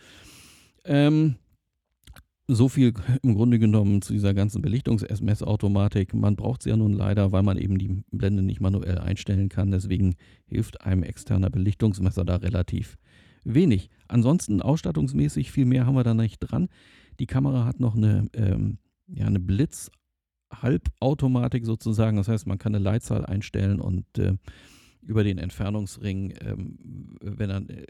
Ähm, 0.85 1.37
so 2.47 2.69
viel 2.69 2.93
im 3.23 3.35
Grunde 3.35 3.59
genommen 3.59 4.03
zu 4.03 4.13
dieser 4.13 4.35
ganzen 4.35 4.61
Belichtungs-SMS-Automatik. 4.61 6.13
Man 6.13 6.37
braucht 6.37 6.63
sie 6.63 6.69
ja 6.71 6.77
nun 6.77 6.93
leider, 6.93 7.33
weil 7.33 7.43
man 7.43 7.57
eben 7.57 7.79
die 7.79 8.03
Blende 8.11 8.43
nicht 8.43 8.61
manuell 8.61 8.99
einstellen 8.99 9.49
kann. 9.49 9.71
Deswegen 9.71 10.17
hilft 10.47 10.83
einem 10.83 11.03
externer 11.03 11.49
Belichtungsmesser 11.49 12.23
da 12.25 12.37
relativ 12.37 12.99
wenig. 13.45 13.89
Ansonsten 14.09 14.61
ausstattungsmäßig 14.61 15.53
viel 15.53 15.65
mehr 15.65 15.87
haben 15.87 15.97
wir 15.97 16.05
da 16.05 16.13
nicht 16.13 16.41
dran. 16.41 16.69
Die 17.19 17.27
Kamera 17.27 17.65
hat 17.65 17.81
noch 17.81 17.97
eine, 17.97 18.29
ähm, 18.35 18.77
ja, 19.07 19.27
eine 19.27 19.41
Blitz-Halbautomatik 19.41 21.65
sozusagen. 21.65 22.19
Das 22.19 22.29
heißt, 22.29 22.47
man 22.47 22.59
kann 22.59 22.75
eine 22.75 22.85
Leitzahl 22.85 23.25
einstellen 23.25 23.81
und 23.81 24.05
äh, 24.19 24.37
über 25.01 25.25
den 25.25 25.39
Entfernungsring, 25.39 26.35
ähm, 26.41 27.17
wenn 27.21 27.49
dann 27.49 27.69
äh, 27.69 27.87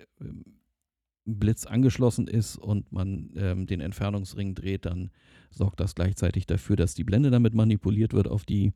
Blitz 1.24 1.66
angeschlossen 1.66 2.26
ist 2.28 2.56
und 2.56 2.92
man 2.92 3.30
ähm, 3.36 3.66
den 3.66 3.80
Entfernungsring 3.80 4.54
dreht, 4.54 4.84
dann 4.86 5.10
sorgt 5.50 5.80
das 5.80 5.94
gleichzeitig 5.94 6.46
dafür, 6.46 6.76
dass 6.76 6.94
die 6.94 7.04
Blende 7.04 7.30
damit 7.30 7.54
manipuliert 7.54 8.12
wird 8.12 8.28
auf 8.28 8.44
die 8.44 8.72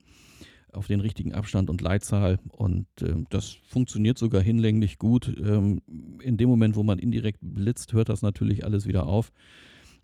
auf 0.73 0.87
den 0.87 1.01
richtigen 1.01 1.33
Abstand 1.33 1.71
und 1.71 1.81
Leitzahl. 1.81 2.39
Und 2.53 2.87
äh, 3.01 3.15
das 3.31 3.57
funktioniert 3.67 4.19
sogar 4.19 4.43
hinlänglich 4.43 4.99
gut. 4.99 5.35
Ähm, 5.39 5.81
in 6.23 6.37
dem 6.37 6.49
Moment, 6.49 6.77
wo 6.77 6.83
man 6.83 6.99
indirekt 6.99 7.39
blitzt, 7.41 7.93
hört 7.93 8.09
das 8.09 8.23
natürlich 8.23 8.65
alles 8.65 8.87
wieder 8.87 9.07
auf. 9.07 9.33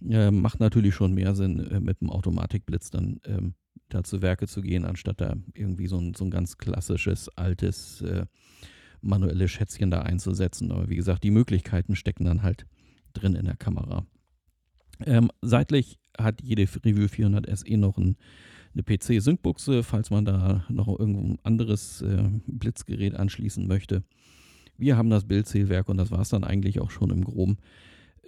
Äh, 0.08 0.30
macht 0.30 0.60
natürlich 0.60 0.94
schon 0.94 1.12
mehr 1.12 1.34
Sinn, 1.34 1.60
äh, 1.60 1.80
mit 1.80 2.00
einem 2.00 2.10
Automatikblitz 2.10 2.90
dann 2.90 3.20
ähm, 3.26 3.54
da 3.88 4.02
zu 4.02 4.22
Werke 4.22 4.46
zu 4.46 4.62
gehen, 4.62 4.84
anstatt 4.84 5.20
da 5.20 5.34
irgendwie 5.52 5.86
so 5.86 5.98
ein, 5.98 6.14
so 6.14 6.24
ein 6.24 6.30
ganz 6.30 6.58
klassisches, 6.58 7.28
altes, 7.36 8.00
äh, 8.02 8.26
manuelles 9.04 9.50
Schätzchen 9.50 9.90
da 9.90 10.02
einzusetzen. 10.02 10.72
Aber 10.72 10.88
wie 10.88 10.96
gesagt, 10.96 11.24
die 11.24 11.30
Möglichkeiten 11.30 11.96
stecken 11.96 12.24
dann 12.24 12.42
halt 12.42 12.66
drin 13.12 13.34
in 13.34 13.44
der 13.44 13.56
Kamera. 13.56 14.06
Ähm, 15.04 15.30
seitlich 15.42 15.98
hat 16.18 16.42
jede 16.42 16.62
Review 16.62 17.08
400 17.08 17.58
SE 17.58 17.76
noch 17.76 17.98
ein 17.98 18.16
eine 18.74 18.82
PC-Sync-Buchse, 18.82 19.82
falls 19.82 20.10
man 20.10 20.24
da 20.24 20.64
noch 20.68 20.88
irgendein 20.88 21.38
anderes 21.42 22.02
äh, 22.02 22.24
Blitzgerät 22.46 23.14
anschließen 23.14 23.66
möchte. 23.66 24.02
Wir 24.76 24.96
haben 24.96 25.10
das 25.10 25.26
Bildzählwerk 25.26 25.88
und 25.88 25.96
das 25.96 26.10
war 26.10 26.20
es 26.20 26.30
dann 26.30 26.44
eigentlich 26.44 26.80
auch 26.80 26.90
schon 26.90 27.10
im 27.10 27.24
Groben. 27.24 27.58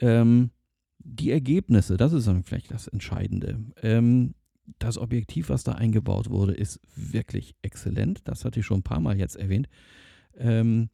Ähm, 0.00 0.50
die 0.98 1.30
Ergebnisse, 1.30 1.96
das 1.96 2.12
ist 2.12 2.28
dann 2.28 2.44
vielleicht 2.44 2.70
das 2.70 2.86
Entscheidende. 2.86 3.58
Ähm, 3.82 4.34
das 4.78 4.98
Objektiv, 4.98 5.48
was 5.48 5.64
da 5.64 5.72
eingebaut 5.72 6.30
wurde, 6.30 6.52
ist 6.52 6.80
wirklich 6.94 7.54
exzellent. 7.62 8.22
Das 8.24 8.44
hatte 8.44 8.60
ich 8.60 8.66
schon 8.66 8.80
ein 8.80 8.84
paar 8.84 9.00
Mal 9.00 9.18
jetzt 9.18 9.36
erwähnt. 9.36 9.68
Ähm, 10.38 10.90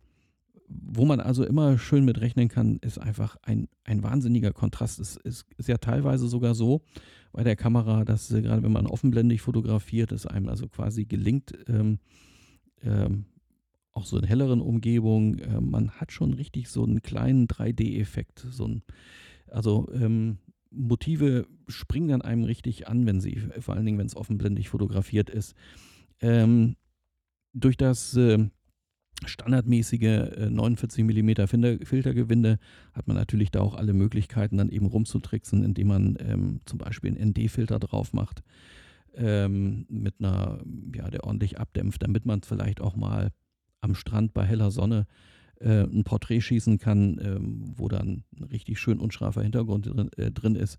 wo 0.68 1.04
man 1.04 1.20
also 1.20 1.44
immer 1.44 1.78
schön 1.78 2.04
mit 2.04 2.20
rechnen 2.20 2.48
kann, 2.48 2.78
ist 2.78 2.98
einfach 2.98 3.36
ein, 3.42 3.68
ein 3.84 4.02
wahnsinniger 4.02 4.52
Kontrast. 4.52 5.00
Es 5.00 5.16
ist, 5.16 5.46
ist 5.56 5.68
ja 5.68 5.78
teilweise 5.78 6.28
sogar 6.28 6.54
so 6.54 6.82
bei 7.32 7.44
der 7.44 7.56
Kamera, 7.56 8.04
dass 8.04 8.30
äh, 8.30 8.42
gerade 8.42 8.62
wenn 8.62 8.72
man 8.72 8.86
offenblendig 8.86 9.40
fotografiert, 9.40 10.12
es 10.12 10.26
einem 10.26 10.48
also 10.48 10.68
quasi 10.68 11.04
gelingt, 11.04 11.52
ähm, 11.68 11.98
ähm, 12.82 13.26
auch 13.92 14.06
so 14.06 14.16
in 14.18 14.24
helleren 14.24 14.60
Umgebungen, 14.60 15.38
äh, 15.38 15.60
man 15.60 15.90
hat 15.92 16.12
schon 16.12 16.32
richtig 16.32 16.68
so 16.68 16.84
einen 16.84 17.02
kleinen 17.02 17.46
3D-Effekt. 17.46 18.46
So 18.50 18.68
also 19.50 19.88
ähm, 19.92 20.38
Motive 20.70 21.46
springen 21.68 22.08
dann 22.08 22.22
einem 22.22 22.44
richtig 22.44 22.88
an, 22.88 23.06
wenn 23.06 23.20
sie, 23.20 23.42
vor 23.60 23.74
allen 23.74 23.84
Dingen, 23.84 23.98
wenn 23.98 24.06
es 24.06 24.16
offenblendig 24.16 24.68
fotografiert 24.68 25.28
ist. 25.28 25.54
Ähm, 26.20 26.76
durch 27.52 27.76
das 27.76 28.16
äh, 28.16 28.48
standardmäßige 29.26 30.50
49 30.50 31.04
mm 31.04 31.46
Filtergewinde 31.84 32.58
hat 32.92 33.08
man 33.08 33.16
natürlich 33.16 33.50
da 33.50 33.60
auch 33.60 33.74
alle 33.74 33.92
Möglichkeiten, 33.92 34.56
dann 34.56 34.68
eben 34.68 34.86
rumzutricksen, 34.86 35.64
indem 35.64 35.88
man 35.88 36.16
ähm, 36.20 36.60
zum 36.66 36.78
Beispiel 36.78 37.16
einen 37.16 37.30
ND-Filter 37.30 37.78
drauf 37.78 38.12
macht, 38.12 38.42
ähm, 39.14 39.86
mit 39.88 40.14
einer, 40.18 40.58
ja, 40.94 41.10
der 41.10 41.24
ordentlich 41.24 41.58
abdämpft, 41.58 42.02
damit 42.02 42.26
man 42.26 42.42
vielleicht 42.42 42.80
auch 42.80 42.96
mal 42.96 43.32
am 43.80 43.94
Strand 43.94 44.32
bei 44.32 44.44
heller 44.44 44.70
Sonne 44.70 45.06
äh, 45.60 45.82
ein 45.82 46.04
Porträt 46.04 46.40
schießen 46.40 46.78
kann, 46.78 47.20
ähm, 47.22 47.72
wo 47.76 47.88
dann 47.88 48.24
ein 48.36 48.44
richtig 48.44 48.78
schön 48.78 48.98
unscharfer 48.98 49.42
Hintergrund 49.42 49.86
drin, 49.86 50.10
äh, 50.16 50.30
drin 50.30 50.56
ist. 50.56 50.78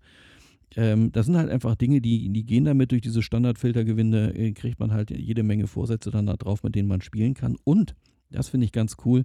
Ähm, 0.76 1.12
das 1.12 1.26
sind 1.26 1.36
halt 1.36 1.50
einfach 1.50 1.74
Dinge, 1.76 2.00
die, 2.00 2.30
die 2.30 2.44
gehen 2.44 2.64
damit 2.64 2.90
durch 2.90 3.02
diese 3.02 3.22
Standardfiltergewinde, 3.22 4.34
äh, 4.34 4.52
kriegt 4.52 4.80
man 4.80 4.92
halt 4.92 5.10
jede 5.10 5.42
Menge 5.42 5.66
Vorsätze 5.66 6.10
dann 6.10 6.26
da 6.26 6.34
drauf, 6.34 6.62
mit 6.62 6.74
denen 6.74 6.88
man 6.88 7.00
spielen 7.00 7.34
kann. 7.34 7.56
Und 7.64 7.94
das 8.34 8.48
finde 8.48 8.66
ich 8.66 8.72
ganz 8.72 8.96
cool. 9.04 9.24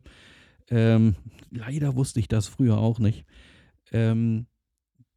Ähm, 0.69 1.15
leider 1.51 1.95
wusste 1.95 2.19
ich 2.19 2.27
das 2.27 2.47
früher 2.47 2.77
auch 2.77 2.99
nicht. 2.99 3.25
Ähm, 3.91 4.45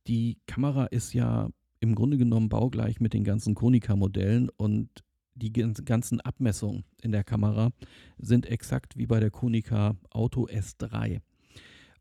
die 0.07 0.39
Kamera 0.47 0.87
ist 0.87 1.13
ja 1.13 1.51
im 1.81 1.95
Grunde 1.95 2.17
genommen 2.17 2.49
baugleich 2.49 3.01
mit 3.01 3.13
den 3.13 3.25
ganzen 3.25 3.55
Konica-Modellen 3.55 4.49
und 4.57 4.89
die 5.35 5.53
ganzen 5.53 6.21
Abmessungen 6.21 6.85
in 7.03 7.13
der 7.13 7.25
Kamera 7.25 7.71
sind 8.19 8.47
exakt 8.47 8.97
wie 8.97 9.07
bei 9.07 9.19
der 9.19 9.31
Konica 9.31 9.97
Auto 10.11 10.47
S3. 10.47 11.21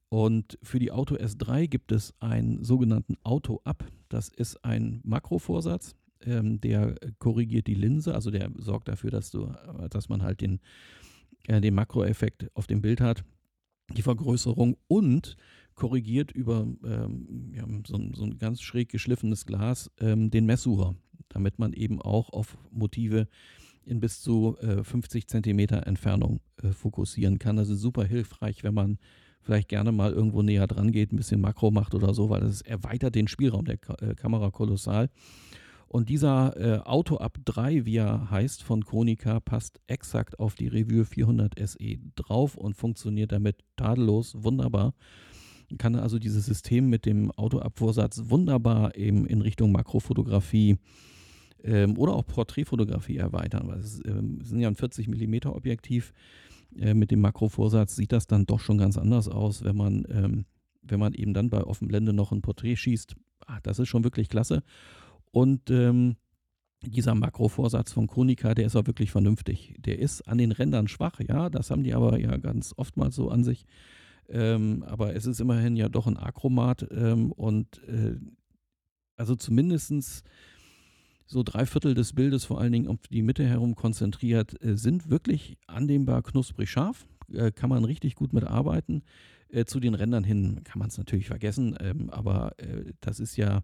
Und 0.09 0.59
für 0.61 0.79
die 0.79 0.91
Auto 0.91 1.15
S3 1.15 1.67
gibt 1.67 1.91
es 1.91 2.13
einen 2.19 2.63
sogenannten 2.63 3.15
Auto-Up. 3.23 3.85
Das 4.09 4.27
ist 4.27 4.63
ein 4.65 4.99
Makrovorsatz, 5.03 5.95
ähm, 6.25 6.59
der 6.59 6.95
korrigiert 7.19 7.67
die 7.67 7.75
Linse, 7.75 8.13
also 8.13 8.29
der 8.29 8.51
sorgt 8.57 8.87
dafür, 8.89 9.09
dass, 9.09 9.31
du, 9.31 9.53
dass 9.89 10.09
man 10.09 10.21
halt 10.21 10.41
den 10.41 10.59
äh, 11.47 11.61
den 11.61 11.75
Makroeffekt 11.75 12.49
auf 12.53 12.67
dem 12.67 12.81
Bild 12.81 13.01
hat, 13.01 13.23
die 13.95 14.01
Vergrößerung 14.01 14.77
und 14.87 15.35
korrigiert 15.75 16.31
über 16.31 16.67
ähm, 16.83 17.51
ja, 17.53 17.65
so, 17.87 17.95
ein, 17.95 18.13
so, 18.13 18.23
ein, 18.23 18.37
ganz 18.37 18.61
schräg 18.61 18.89
geschliffenes 18.89 19.45
Glas 19.45 19.89
ähm, 19.99 20.29
den 20.29 20.45
Messsucher, 20.45 20.95
damit 21.29 21.59
man 21.59 21.73
eben 21.73 22.01
auch 22.01 22.29
auf 22.31 22.57
Motive 22.69 23.27
in 23.85 23.99
bis 23.99 24.21
zu 24.21 24.57
äh, 24.61 24.83
50 24.83 25.27
Zentimeter 25.27 25.87
Entfernung 25.87 26.39
äh, 26.61 26.69
fokussieren 26.69 27.39
kann. 27.39 27.57
Ist 27.57 27.69
super 27.69 28.05
hilfreich, 28.05 28.63
wenn 28.63 28.73
man 28.73 28.99
vielleicht 29.41 29.69
gerne 29.69 29.91
mal 29.91 30.11
irgendwo 30.11 30.43
näher 30.43 30.67
dran 30.67 30.91
geht, 30.91 31.11
ein 31.11 31.17
bisschen 31.17 31.41
Makro 31.41 31.71
macht 31.71 31.95
oder 31.95 32.13
so, 32.13 32.29
weil 32.29 32.43
es 32.43 32.61
erweitert 32.61 33.15
den 33.15 33.27
Spielraum 33.27 33.65
der 33.65 33.77
Ka 33.77 33.95
äh, 33.95 34.13
Kamera 34.13 34.51
kolossal. 34.51 35.09
Und 35.91 36.07
dieser 36.07 36.55
äh, 36.55 36.79
Auto 36.85 37.17
Up 37.17 37.37
3, 37.43 37.85
wie 37.85 37.97
er 37.97 38.31
heißt, 38.31 38.63
von 38.63 38.85
Konica, 38.85 39.41
passt 39.41 39.81
exakt 39.87 40.39
auf 40.39 40.55
die 40.55 40.69
Revue 40.69 41.03
400 41.03 41.59
SE 41.67 41.97
drauf 42.15 42.55
und 42.55 42.77
funktioniert 42.77 43.33
damit 43.33 43.57
tadellos, 43.75 44.41
wunderbar. 44.41 44.93
Kann 45.77 45.95
also 45.95 46.17
dieses 46.17 46.45
System 46.45 46.89
mit 46.89 47.05
dem 47.05 47.29
Autoabvorsatz 47.31 48.21
wunderbar 48.27 48.95
eben 48.95 49.25
in 49.25 49.41
Richtung 49.41 49.73
Makrofotografie 49.73 50.77
ähm, 51.61 51.97
oder 51.97 52.13
auch 52.13 52.25
Porträtfotografie 52.25 53.17
erweitern. 53.17 53.67
Weil 53.67 53.79
es 53.79 53.99
ähm, 54.05 54.39
sind 54.43 54.61
ja 54.61 54.69
ein 54.69 54.75
40 54.75 55.09
mm 55.09 55.49
Objektiv. 55.49 56.13
Äh, 56.79 56.93
mit 56.93 57.11
dem 57.11 57.19
Makrovorsatz 57.19 57.97
sieht 57.97 58.13
das 58.13 58.27
dann 58.27 58.45
doch 58.45 58.61
schon 58.61 58.77
ganz 58.77 58.97
anders 58.97 59.27
aus, 59.27 59.65
wenn 59.65 59.75
man, 59.75 60.07
ähm, 60.09 60.45
wenn 60.83 61.01
man 61.01 61.13
eben 61.13 61.33
dann 61.33 61.49
bei 61.49 61.61
Offenblende 61.61 62.13
noch 62.13 62.31
ein 62.31 62.41
Porträt 62.41 62.77
schießt. 62.77 63.17
Ach, 63.45 63.59
das 63.59 63.79
ist 63.79 63.89
schon 63.89 64.05
wirklich 64.05 64.29
klasse. 64.29 64.63
Und 65.31 65.69
ähm, 65.69 66.17
dieser 66.83 67.15
Makrovorsatz 67.15 67.91
von 67.93 68.07
Konica, 68.07 68.53
der 68.53 68.65
ist 68.65 68.75
auch 68.75 68.87
wirklich 68.87 69.11
vernünftig. 69.11 69.75
Der 69.79 69.99
ist 69.99 70.27
an 70.27 70.37
den 70.37 70.51
Rändern 70.51 70.87
schwach, 70.87 71.19
ja, 71.19 71.49
das 71.49 71.69
haben 71.69 71.83
die 71.83 71.93
aber 71.93 72.19
ja 72.19 72.37
ganz 72.37 72.73
oftmals 72.75 73.15
so 73.15 73.29
an 73.29 73.43
sich. 73.43 73.65
Ähm, 74.29 74.83
aber 74.87 75.15
es 75.15 75.25
ist 75.25 75.39
immerhin 75.41 75.75
ja 75.75 75.89
doch 75.89 76.07
ein 76.07 76.17
Achromat 76.17 76.87
ähm, 76.91 77.31
und 77.31 77.83
äh, 77.87 78.15
also 79.17 79.35
zumindest 79.35 80.23
so 81.25 81.43
drei 81.43 81.65
Viertel 81.65 81.93
des 81.93 82.13
Bildes, 82.13 82.45
vor 82.45 82.59
allen 82.59 82.71
Dingen 82.71 82.87
auf 82.87 83.07
die 83.09 83.21
Mitte 83.21 83.45
herum 83.45 83.75
konzentriert, 83.75 84.61
äh, 84.63 84.77
sind 84.77 85.09
wirklich 85.09 85.57
annehmbar 85.67 86.23
knusprig 86.23 86.69
scharf. 86.69 87.05
Äh, 87.31 87.51
kann 87.51 87.69
man 87.69 87.85
richtig 87.85 88.15
gut 88.15 88.33
mitarbeiten. 88.33 89.03
Äh, 89.49 89.65
zu 89.65 89.79
den 89.79 89.93
Rändern 89.93 90.23
hin 90.23 90.61
kann 90.63 90.79
man 90.79 90.89
es 90.89 90.97
natürlich 90.97 91.27
vergessen, 91.27 91.75
ähm, 91.79 92.09
aber 92.09 92.57
äh, 92.57 92.93
das 93.01 93.19
ist 93.19 93.37
ja 93.37 93.63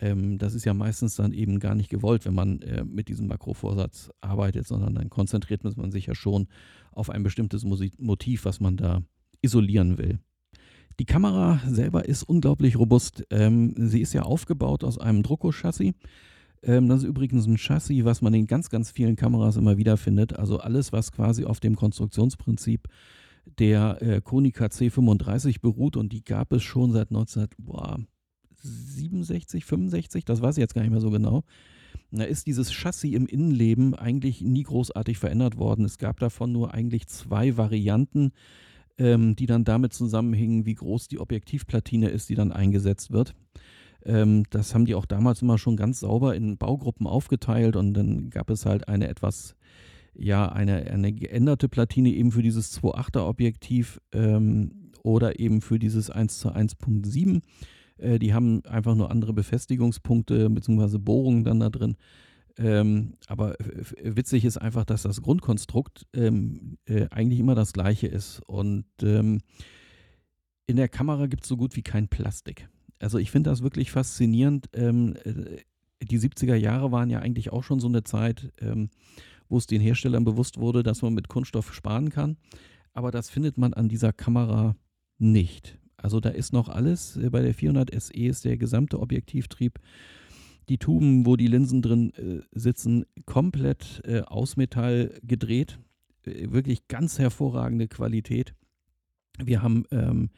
ähm, 0.00 0.38
das 0.38 0.54
ist 0.54 0.64
ja 0.64 0.74
meistens 0.74 1.14
dann 1.14 1.32
eben 1.32 1.60
gar 1.60 1.74
nicht 1.74 1.90
gewollt, 1.90 2.24
wenn 2.24 2.34
man 2.34 2.60
äh, 2.62 2.84
mit 2.84 3.08
diesem 3.08 3.26
Makrovorsatz 3.26 4.10
arbeitet, 4.20 4.66
sondern 4.66 4.94
dann 4.94 5.10
konzentriert 5.10 5.62
man 5.64 5.92
sich 5.92 6.06
ja 6.06 6.14
schon 6.14 6.48
auf 6.92 7.10
ein 7.10 7.22
bestimmtes 7.22 7.64
Motiv, 7.64 8.44
was 8.44 8.60
man 8.60 8.76
da 8.76 9.02
isolieren 9.42 9.98
will. 9.98 10.18
Die 10.98 11.06
Kamera 11.06 11.60
selber 11.66 12.06
ist 12.06 12.24
unglaublich 12.24 12.76
robust. 12.76 13.24
Ähm, 13.30 13.74
sie 13.76 14.00
ist 14.00 14.12
ja 14.12 14.22
aufgebaut 14.22 14.84
aus 14.84 14.98
einem 14.98 15.22
Drucko-Chassis. 15.22 15.94
Ähm, 16.62 16.88
das 16.88 17.02
ist 17.02 17.08
übrigens 17.08 17.46
ein 17.46 17.56
Chassis, 17.56 18.04
was 18.04 18.22
man 18.22 18.34
in 18.34 18.46
ganz, 18.46 18.68
ganz 18.68 18.90
vielen 18.90 19.16
Kameras 19.16 19.56
immer 19.56 19.78
wieder 19.78 19.96
findet. 19.96 20.38
Also 20.38 20.58
alles, 20.58 20.92
was 20.92 21.12
quasi 21.12 21.44
auf 21.44 21.60
dem 21.60 21.76
Konstruktionsprinzip 21.76 22.88
der 23.58 24.02
äh, 24.02 24.20
Konica 24.20 24.66
C35 24.66 25.60
beruht 25.60 25.96
und 25.96 26.12
die 26.12 26.24
gab 26.24 26.52
es 26.52 26.62
schon 26.62 26.92
seit 26.92 27.10
19, 27.10 27.48
boah, 27.58 27.98
67, 28.62 29.64
65, 29.64 30.24
das 30.24 30.42
weiß 30.42 30.56
ich 30.56 30.60
jetzt 30.60 30.74
gar 30.74 30.82
nicht 30.82 30.90
mehr 30.90 31.00
so 31.00 31.10
genau. 31.10 31.44
Da 32.12 32.24
ist 32.24 32.46
dieses 32.46 32.72
Chassis 32.72 33.14
im 33.14 33.26
Innenleben 33.26 33.94
eigentlich 33.94 34.42
nie 34.42 34.64
großartig 34.64 35.18
verändert 35.18 35.58
worden. 35.58 35.84
Es 35.84 35.98
gab 35.98 36.18
davon 36.18 36.52
nur 36.52 36.74
eigentlich 36.74 37.06
zwei 37.06 37.56
Varianten, 37.56 38.32
ähm, 38.98 39.36
die 39.36 39.46
dann 39.46 39.64
damit 39.64 39.92
zusammenhingen, 39.92 40.66
wie 40.66 40.74
groß 40.74 41.08
die 41.08 41.20
Objektivplatine 41.20 42.08
ist, 42.08 42.28
die 42.28 42.34
dann 42.34 42.52
eingesetzt 42.52 43.12
wird. 43.12 43.34
Ähm, 44.04 44.44
das 44.50 44.74
haben 44.74 44.86
die 44.86 44.94
auch 44.94 45.06
damals 45.06 45.42
immer 45.42 45.58
schon 45.58 45.76
ganz 45.76 46.00
sauber 46.00 46.34
in 46.34 46.56
Baugruppen 46.56 47.06
aufgeteilt 47.06 47.76
und 47.76 47.94
dann 47.94 48.30
gab 48.30 48.50
es 48.50 48.66
halt 48.66 48.88
eine 48.88 49.08
etwas, 49.08 49.56
ja, 50.14 50.50
eine, 50.50 50.90
eine 50.90 51.12
geänderte 51.12 51.68
Platine 51.68 52.10
eben 52.10 52.32
für 52.32 52.42
dieses 52.42 52.76
2.8er 52.80 53.26
Objektiv 53.28 54.00
ähm, 54.12 54.90
oder 55.02 55.38
eben 55.38 55.60
für 55.60 55.78
dieses 55.78 56.10
1 56.10 56.38
zu 56.38 56.50
1.7 56.50 57.42
äh, 58.00 58.18
die 58.18 58.34
haben 58.34 58.64
einfach 58.64 58.94
nur 58.94 59.10
andere 59.10 59.32
Befestigungspunkte 59.32 60.50
bzw. 60.50 60.98
Bohrungen 60.98 61.44
dann 61.44 61.60
da 61.60 61.70
drin. 61.70 61.96
Ähm, 62.58 63.14
aber 63.26 63.56
witzig 64.02 64.44
ist 64.44 64.58
einfach, 64.58 64.84
dass 64.84 65.02
das 65.02 65.22
Grundkonstrukt 65.22 66.06
ähm, 66.12 66.76
äh, 66.84 67.06
eigentlich 67.10 67.40
immer 67.40 67.54
das 67.54 67.72
gleiche 67.72 68.06
ist. 68.06 68.40
Und 68.46 68.84
ähm, 69.02 69.40
in 70.66 70.76
der 70.76 70.88
Kamera 70.88 71.26
gibt 71.26 71.44
es 71.44 71.48
so 71.48 71.56
gut 71.56 71.76
wie 71.76 71.82
kein 71.82 72.08
Plastik. 72.08 72.68
Also 72.98 73.18
ich 73.18 73.30
finde 73.30 73.50
das 73.50 73.62
wirklich 73.62 73.90
faszinierend. 73.90 74.68
Ähm, 74.74 75.16
äh, 75.24 75.62
die 76.04 76.18
70er 76.18 76.54
Jahre 76.54 76.92
waren 76.92 77.10
ja 77.10 77.20
eigentlich 77.20 77.52
auch 77.52 77.64
schon 77.64 77.80
so 77.80 77.88
eine 77.88 78.04
Zeit, 78.04 78.52
ähm, 78.60 78.90
wo 79.48 79.58
es 79.58 79.66
den 79.66 79.80
Herstellern 79.80 80.24
bewusst 80.24 80.58
wurde, 80.58 80.82
dass 80.82 81.02
man 81.02 81.14
mit 81.14 81.28
Kunststoff 81.28 81.74
sparen 81.74 82.10
kann. 82.10 82.36
Aber 82.92 83.10
das 83.10 83.30
findet 83.30 83.58
man 83.58 83.74
an 83.74 83.88
dieser 83.88 84.12
Kamera 84.12 84.76
nicht. 85.18 85.79
Also 86.02 86.20
da 86.20 86.30
ist 86.30 86.52
noch 86.52 86.68
alles. 86.68 87.16
Äh, 87.16 87.30
bei 87.30 87.42
der 87.42 87.54
400 87.54 87.90
SE 88.00 88.14
ist 88.14 88.44
der 88.44 88.56
gesamte 88.56 89.00
Objektivtrieb, 89.00 89.78
die 90.68 90.78
Tuben, 90.78 91.26
wo 91.26 91.36
die 91.36 91.48
Linsen 91.48 91.82
drin 91.82 92.12
äh, 92.14 92.42
sitzen, 92.52 93.04
komplett 93.26 94.02
äh, 94.04 94.20
aus 94.20 94.56
Metall 94.56 95.18
gedreht. 95.22 95.78
Äh, 96.24 96.50
wirklich 96.50 96.88
ganz 96.88 97.18
hervorragende 97.18 97.88
Qualität. 97.88 98.54
Wir 99.38 99.62
haben 99.62 99.84
ähm, 99.90 100.30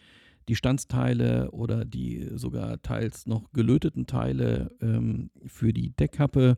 die 0.49 0.57
Standsteile 0.57 1.51
oder 1.53 1.85
die 1.85 2.29
sogar 2.35 2.83
teils 2.83 3.27
noch 3.27 3.53
gelöteten 3.53 4.07
Teile 4.07 4.73
ähm, 4.81 5.31
für 5.47 5.73
die 5.73 5.91
Deckkappe 5.91 6.57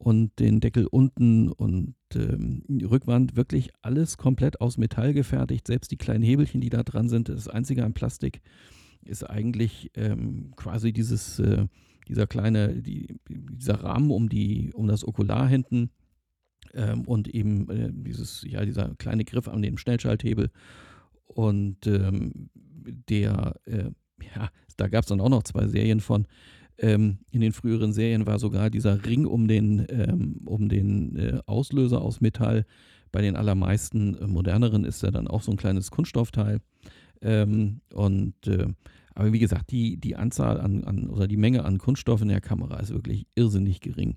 und 0.00 0.38
den 0.38 0.60
Deckel 0.60 0.86
unten 0.86 1.52
und 1.52 1.94
ähm, 2.14 2.62
Rückwand 2.82 3.36
wirklich 3.36 3.68
alles 3.82 4.16
komplett 4.16 4.58
aus 4.62 4.78
Metall 4.78 5.12
gefertigt. 5.12 5.66
Selbst 5.66 5.90
die 5.90 5.98
kleinen 5.98 6.24
Hebelchen, 6.24 6.62
die 6.62 6.70
da 6.70 6.82
dran 6.82 7.10
sind, 7.10 7.28
das 7.28 7.48
einzige 7.48 7.84
an 7.84 7.92
Plastik 7.92 8.40
ist 9.04 9.28
eigentlich 9.28 9.90
ähm, 9.94 10.54
quasi 10.56 10.94
dieses, 10.94 11.38
äh, 11.38 11.66
dieser 12.08 12.26
kleine, 12.26 12.80
die, 12.80 13.20
dieser 13.28 13.74
Rahmen 13.74 14.10
um, 14.10 14.30
die, 14.30 14.72
um 14.72 14.86
das 14.86 15.06
Okular 15.06 15.46
hinten 15.46 15.90
ähm, 16.72 17.02
und 17.02 17.28
eben 17.28 17.68
äh, 17.68 17.90
dieses, 17.92 18.42
ja, 18.48 18.64
dieser 18.64 18.94
kleine 18.94 19.26
Griff 19.26 19.48
an 19.48 19.60
dem 19.60 19.76
Schnellschalthebel. 19.76 20.50
Und 21.26 21.86
ähm, 21.86 22.48
der, 22.54 23.54
äh, 23.66 23.90
ja, 24.34 24.48
da 24.78 24.88
gab 24.88 25.02
es 25.02 25.08
dann 25.08 25.20
auch 25.20 25.28
noch 25.28 25.42
zwei 25.42 25.68
Serien 25.68 26.00
von. 26.00 26.26
Ähm, 26.80 27.18
in 27.30 27.42
den 27.42 27.52
früheren 27.52 27.92
Serien 27.92 28.26
war 28.26 28.38
sogar 28.38 28.70
dieser 28.70 29.04
Ring 29.04 29.26
um 29.26 29.48
den, 29.48 29.86
ähm, 29.90 30.40
um 30.46 30.68
den 30.68 31.16
äh, 31.16 31.40
Auslöser 31.46 32.00
aus 32.00 32.20
Metall. 32.20 32.64
Bei 33.12 33.20
den 33.20 33.36
allermeisten 33.36 34.16
äh, 34.16 34.26
moderneren 34.26 34.84
ist 34.84 35.02
er 35.02 35.10
dann 35.10 35.28
auch 35.28 35.42
so 35.42 35.50
ein 35.50 35.58
kleines 35.58 35.90
Kunststoffteil. 35.90 36.60
Ähm, 37.20 37.82
und 37.92 38.46
äh, 38.46 38.68
aber 39.14 39.32
wie 39.34 39.38
gesagt, 39.38 39.70
die, 39.70 39.98
die 39.98 40.16
Anzahl 40.16 40.58
an, 40.58 40.84
an, 40.84 41.10
oder 41.10 41.28
die 41.28 41.36
Menge 41.36 41.64
an 41.64 41.76
Kunststoff 41.76 42.22
in 42.22 42.28
der 42.28 42.40
Kamera 42.40 42.78
ist 42.78 42.94
wirklich 42.94 43.26
irrsinnig 43.34 43.80
gering. 43.80 44.16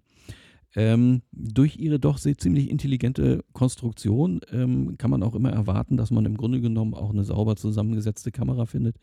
Ähm, 0.75 1.21
durch 1.31 1.77
ihre 1.77 1.99
doch 1.99 2.17
sehr 2.17 2.37
ziemlich 2.37 2.69
intelligente 2.69 3.43
Konstruktion 3.51 4.39
ähm, 4.51 4.97
kann 4.97 5.11
man 5.11 5.21
auch 5.21 5.35
immer 5.35 5.51
erwarten, 5.51 5.97
dass 5.97 6.09
man 6.09 6.25
im 6.25 6.37
Grunde 6.37 6.61
genommen 6.61 6.93
auch 6.93 7.11
eine 7.11 7.25
sauber 7.25 7.57
zusammengesetzte 7.57 8.31
Kamera 8.31 8.65
findet. 8.65 8.95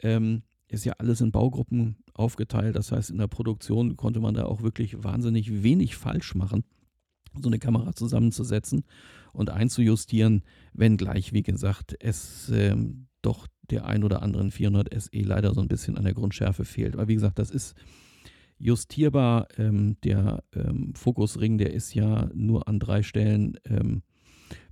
Ähm, 0.00 0.42
ist 0.68 0.84
ja 0.84 0.94
alles 0.98 1.20
in 1.20 1.32
Baugruppen 1.32 1.96
aufgeteilt. 2.14 2.76
Das 2.76 2.92
heißt, 2.92 3.10
in 3.10 3.18
der 3.18 3.26
Produktion 3.26 3.96
konnte 3.96 4.20
man 4.20 4.34
da 4.34 4.44
auch 4.44 4.62
wirklich 4.62 5.02
wahnsinnig 5.02 5.62
wenig 5.62 5.96
falsch 5.96 6.34
machen, 6.34 6.64
so 7.40 7.48
eine 7.48 7.58
Kamera 7.58 7.94
zusammenzusetzen 7.94 8.84
und 9.32 9.50
einzujustieren, 9.50 10.42
wenngleich, 10.72 11.32
wie 11.32 11.42
gesagt, 11.42 11.96
es 12.00 12.50
ähm, 12.50 13.06
doch 13.22 13.46
der 13.70 13.86
ein 13.86 14.04
oder 14.04 14.22
anderen 14.22 14.50
400 14.50 14.88
SE 15.00 15.20
leider 15.20 15.54
so 15.54 15.60
ein 15.60 15.68
bisschen 15.68 15.96
an 15.96 16.04
der 16.04 16.14
Grundschärfe 16.14 16.64
fehlt. 16.64 16.94
Aber 16.94 17.08
wie 17.08 17.14
gesagt, 17.14 17.38
das 17.38 17.50
ist 17.50 17.74
justierbar. 18.58 19.48
Ähm, 19.56 19.96
der 20.02 20.42
ähm, 20.54 20.94
Fokusring, 20.94 21.58
der 21.58 21.72
ist 21.72 21.94
ja 21.94 22.28
nur 22.34 22.68
an 22.68 22.78
drei 22.78 23.02
Stellen 23.02 23.58
ähm, 23.64 24.02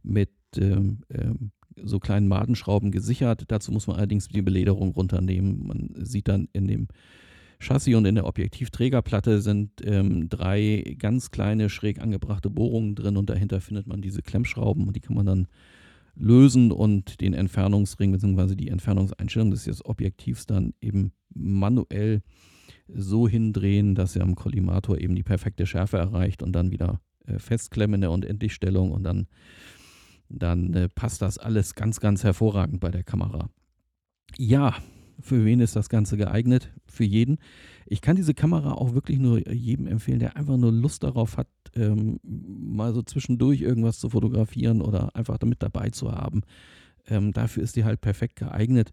mit 0.03 0.31
ähm, 0.57 1.03
ähm, 1.11 1.53
so 1.83 1.99
kleinen 1.99 2.29
Madenschrauben 2.29 2.91
gesichert. 2.91 3.45
Dazu 3.49 3.73
muss 3.73 3.87
man 3.87 3.97
allerdings 3.97 4.29
die 4.29 4.43
Belederung 4.43 4.91
runternehmen. 4.91 5.67
Man 5.67 5.91
sieht 6.05 6.29
dann 6.29 6.49
in 6.53 6.67
dem 6.67 6.89
Chassis 7.59 7.95
und 7.95 8.05
in 8.05 8.17
der 8.17 8.27
Objektivträgerplatte 8.27 9.41
sind 9.41 9.71
ähm, 9.85 10.29
drei 10.29 10.97
ganz 10.99 11.31
kleine 11.31 11.71
schräg 11.71 12.01
angebrachte 12.01 12.51
Bohrungen 12.51 12.95
drin 12.95 13.17
und 13.17 13.31
dahinter 13.31 13.61
findet 13.61 13.87
man 13.87 14.03
diese 14.03 14.23
Klemmschrauben 14.23 14.87
und 14.87 14.95
die 14.95 15.01
kann 15.01 15.17
man 15.17 15.27
dann 15.27 15.49
lösen 16.15 16.73
und 16.73 17.21
den 17.21 17.35
Entfernungsring 17.35 18.13
bzw. 18.13 18.55
die 18.55 18.69
Entfernungseinstellung 18.69 19.51
des 19.51 19.85
Objektivs 19.85 20.47
dann 20.47 20.75
eben 20.81 21.13
manuell 21.35 22.23
so 22.89 23.29
hindrehen, 23.29 23.95
dass 23.95 24.17
er 24.17 24.23
am 24.23 24.35
Kollimator 24.35 24.99
eben 24.99 25.15
die 25.15 25.23
perfekte 25.23 25.67
Schärfe 25.67 25.99
erreicht 25.99 26.43
und 26.43 26.53
dann 26.53 26.71
wieder 26.71 27.01
äh, 27.27 27.39
festklemmen 27.39 27.97
in 27.97 28.01
der 28.03 28.11
Unendlichstellung 28.11 28.93
und 28.93 29.03
dann 29.03 29.27
dann 30.29 30.75
äh, 30.75 30.89
passt 30.89 31.23
das 31.23 31.39
alles 31.39 31.75
ganz, 31.75 32.01
ganz 32.01 32.25
hervorragend 32.25 32.81
bei 32.81 32.91
der 32.91 33.05
Kamera. 33.05 33.51
Ja, 34.37 34.77
für 35.21 35.45
wen 35.45 35.61
ist 35.61 35.77
das 35.77 35.89
Ganze 35.89 36.17
geeignet? 36.17 36.73
Für 36.87 37.05
jeden. 37.05 37.39
Ich 37.87 38.01
kann 38.01 38.17
diese 38.17 38.35
Kamera 38.35 38.73
auch 38.73 38.95
wirklich 38.95 39.19
nur 39.19 39.51
jedem 39.51 39.87
empfehlen, 39.87 40.19
der 40.19 40.37
einfach 40.37 40.57
nur 40.57 40.73
Lust 40.73 41.05
darauf 41.05 41.37
hat, 41.37 41.49
ähm, 41.75 42.19
mal 42.23 42.93
so 42.93 43.03
zwischendurch 43.03 43.61
irgendwas 43.61 43.99
zu 43.99 44.11
fotografieren 44.11 44.83
oder 44.83 45.15
einfach 45.17 45.39
damit 45.39 45.63
dabei 45.63 45.91
zu 45.91 46.13
haben. 46.13 46.43
ähm, 47.09 47.33
dafür 47.33 47.63
ist 47.63 47.77
die 47.77 47.85
halt 47.85 48.01
perfekt 48.01 48.37
geeignet. 48.37 48.93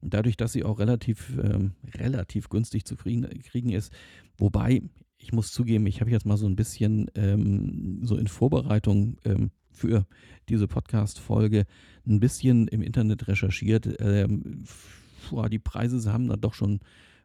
Dadurch, 0.00 0.36
dass 0.36 0.52
sie 0.52 0.64
auch 0.64 0.78
relativ, 0.78 1.32
ähm, 1.42 1.72
relativ 1.94 2.50
günstig 2.50 2.84
zu 2.84 2.96
kriegen 2.96 3.70
ist. 3.70 3.92
Wobei, 4.36 4.82
ich 5.16 5.32
muss 5.32 5.50
zugeben, 5.50 5.86
ich 5.86 6.00
habe 6.00 6.10
jetzt 6.10 6.26
mal 6.26 6.36
so 6.36 6.46
ein 6.46 6.56
bisschen 6.56 7.10
ähm, 7.14 8.00
so 8.02 8.16
in 8.16 8.26
Vorbereitung 8.26 9.16
ähm, 9.24 9.50
für 9.74 10.06
diese 10.48 10.68
Podcast-Folge 10.68 11.64
ein 12.06 12.20
bisschen 12.20 12.68
im 12.68 12.82
Internet 12.82 13.28
recherchiert. 13.28 13.88
Ähm, 13.98 14.64
die 15.50 15.58
Preise 15.58 16.12
haben 16.12 16.28
da 16.28 16.36
doch 16.36 16.54
schon 16.54 16.80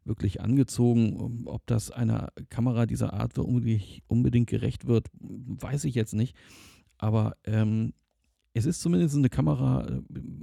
wirklich 0.05 0.41
angezogen. 0.41 1.43
Ob 1.45 1.65
das 1.67 1.91
einer 1.91 2.31
Kamera 2.49 2.85
dieser 2.85 3.13
Art 3.13 3.37
unbedingt 3.37 4.49
gerecht 4.49 4.87
wird, 4.87 5.07
weiß 5.19 5.83
ich 5.85 5.95
jetzt 5.95 6.13
nicht. 6.13 6.35
Aber 6.97 7.37
ähm, 7.45 7.93
es 8.53 8.65
ist 8.65 8.81
zumindest 8.81 9.15
eine 9.15 9.29
Kamera, 9.29 9.87
äh, 9.87 10.01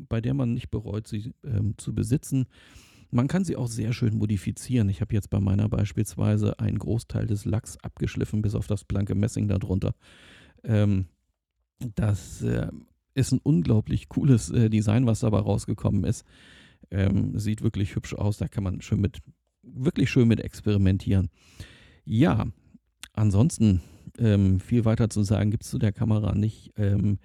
bei 0.09 0.21
der 0.21 0.35
man 0.35 0.55
nicht 0.55 0.71
bereut, 0.71 1.07
sie 1.07 1.35
ähm, 1.45 1.75
zu 1.77 1.95
besitzen. 1.95 2.47
Man 3.11 3.29
kann 3.29 3.45
sie 3.45 3.57
auch 3.57 3.69
sehr 3.69 3.93
schön 3.93 4.17
modifizieren. 4.17 4.89
Ich 4.89 5.01
habe 5.01 5.15
jetzt 5.15 5.31
bei 5.31 5.41
meiner 5.41 5.69
beispielsweise 5.69 6.59
einen 6.59 6.79
Großteil 6.79 7.27
des 7.27 7.45
Lachs 7.45 7.77
abgeschliffen, 7.79 8.43
bis 8.43 8.55
auf 8.55 8.67
das 8.67 8.85
blanke 8.85 9.15
Messing 9.15 9.49
darunter. 9.49 9.95
Ähm, 10.65 11.07
das 11.79 12.43
äh, 12.43 12.69
ist 13.15 13.33
ein 13.33 13.41
unglaublich 13.43 14.09
cooles 14.09 14.51
äh, 14.51 14.71
Design, 14.71 15.07
was 15.07 15.21
dabei 15.21 15.39
rausgekommen 15.39 16.05
ist. 16.05 16.25
Ähm, 16.91 17.39
sieht 17.39 17.63
wirklich 17.63 17.95
hübsch 17.95 18.15
aus. 18.15 18.39
Da 18.39 18.49
kann 18.49 18.65
man 18.65 18.81
schön 18.81 19.01
mit, 19.01 19.19
wirklich 19.63 20.11
schön 20.11 20.29
mit 20.29 20.41
experimentieren. 20.41 21.31
Ja, 22.05 22.47
ansonsten 23.13 23.81
ähm, 24.19 24.61
viel 24.61 24.85
weiter 24.85 25.11
zu 25.11 25.23
sagen 25.23 25.51
gibt 25.51 25.65
es 25.65 25.71
zu 25.71 25.79
der 25.79 25.93
Kamera 25.93 26.35
nicht. 26.35 26.73
Ähm, 26.77 27.19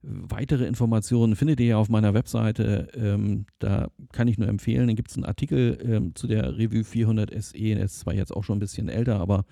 Weitere 0.00 0.64
Informationen 0.66 1.34
findet 1.34 1.58
ihr 1.58 1.66
ja 1.66 1.76
auf 1.76 1.88
meiner 1.88 2.14
Webseite. 2.14 2.88
Ähm, 2.94 3.46
da 3.58 3.88
kann 4.12 4.28
ich 4.28 4.38
nur 4.38 4.46
empfehlen. 4.46 4.86
Dann 4.86 4.94
gibt 4.94 5.10
es 5.10 5.16
einen 5.16 5.24
Artikel 5.24 5.76
ähm, 5.82 6.14
zu 6.14 6.28
der 6.28 6.56
Revue 6.56 6.84
400 6.84 7.30
SE. 7.42 7.58
Der 7.58 7.80
ist 7.80 7.98
zwar 7.98 8.14
jetzt 8.14 8.32
auch 8.32 8.44
schon 8.44 8.58
ein 8.58 8.60
bisschen 8.60 8.88
älter, 8.88 9.18
aber 9.18 9.44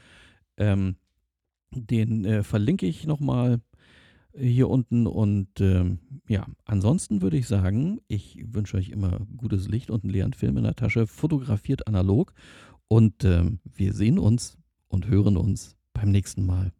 ähm, 0.57 0.97
den 1.73 2.25
äh, 2.25 2.45
verlinke 2.45 2.87
ich 2.87 3.09
nochmal 3.09 3.61
hier 4.39 4.69
unten. 4.69 5.07
Und 5.07 5.61
ähm, 5.61 5.99
ja, 6.29 6.47
ansonsten 6.65 7.23
würde 7.23 7.37
ich 7.37 7.47
sagen, 7.47 8.01
ich 8.09 8.45
wünsche 8.47 8.77
euch 8.77 8.91
immer 8.91 9.21
gutes 9.37 9.69
Licht 9.69 9.91
und 9.91 10.05
einen 10.05 10.13
leeren 10.13 10.33
Film 10.33 10.57
in 10.57 10.65
der 10.65 10.77
Tasche. 10.77 11.07
Fotografiert 11.07 11.87
analog. 11.87 12.33
Und 12.89 13.25
ähm, 13.25 13.59
wir 13.65 13.93
sehen 13.93 14.19
uns 14.19 14.59
und 14.89 15.09
hören 15.09 15.37
uns 15.37 15.77
beim 15.93 16.11
nächsten 16.11 16.47
Mal. 16.47 16.73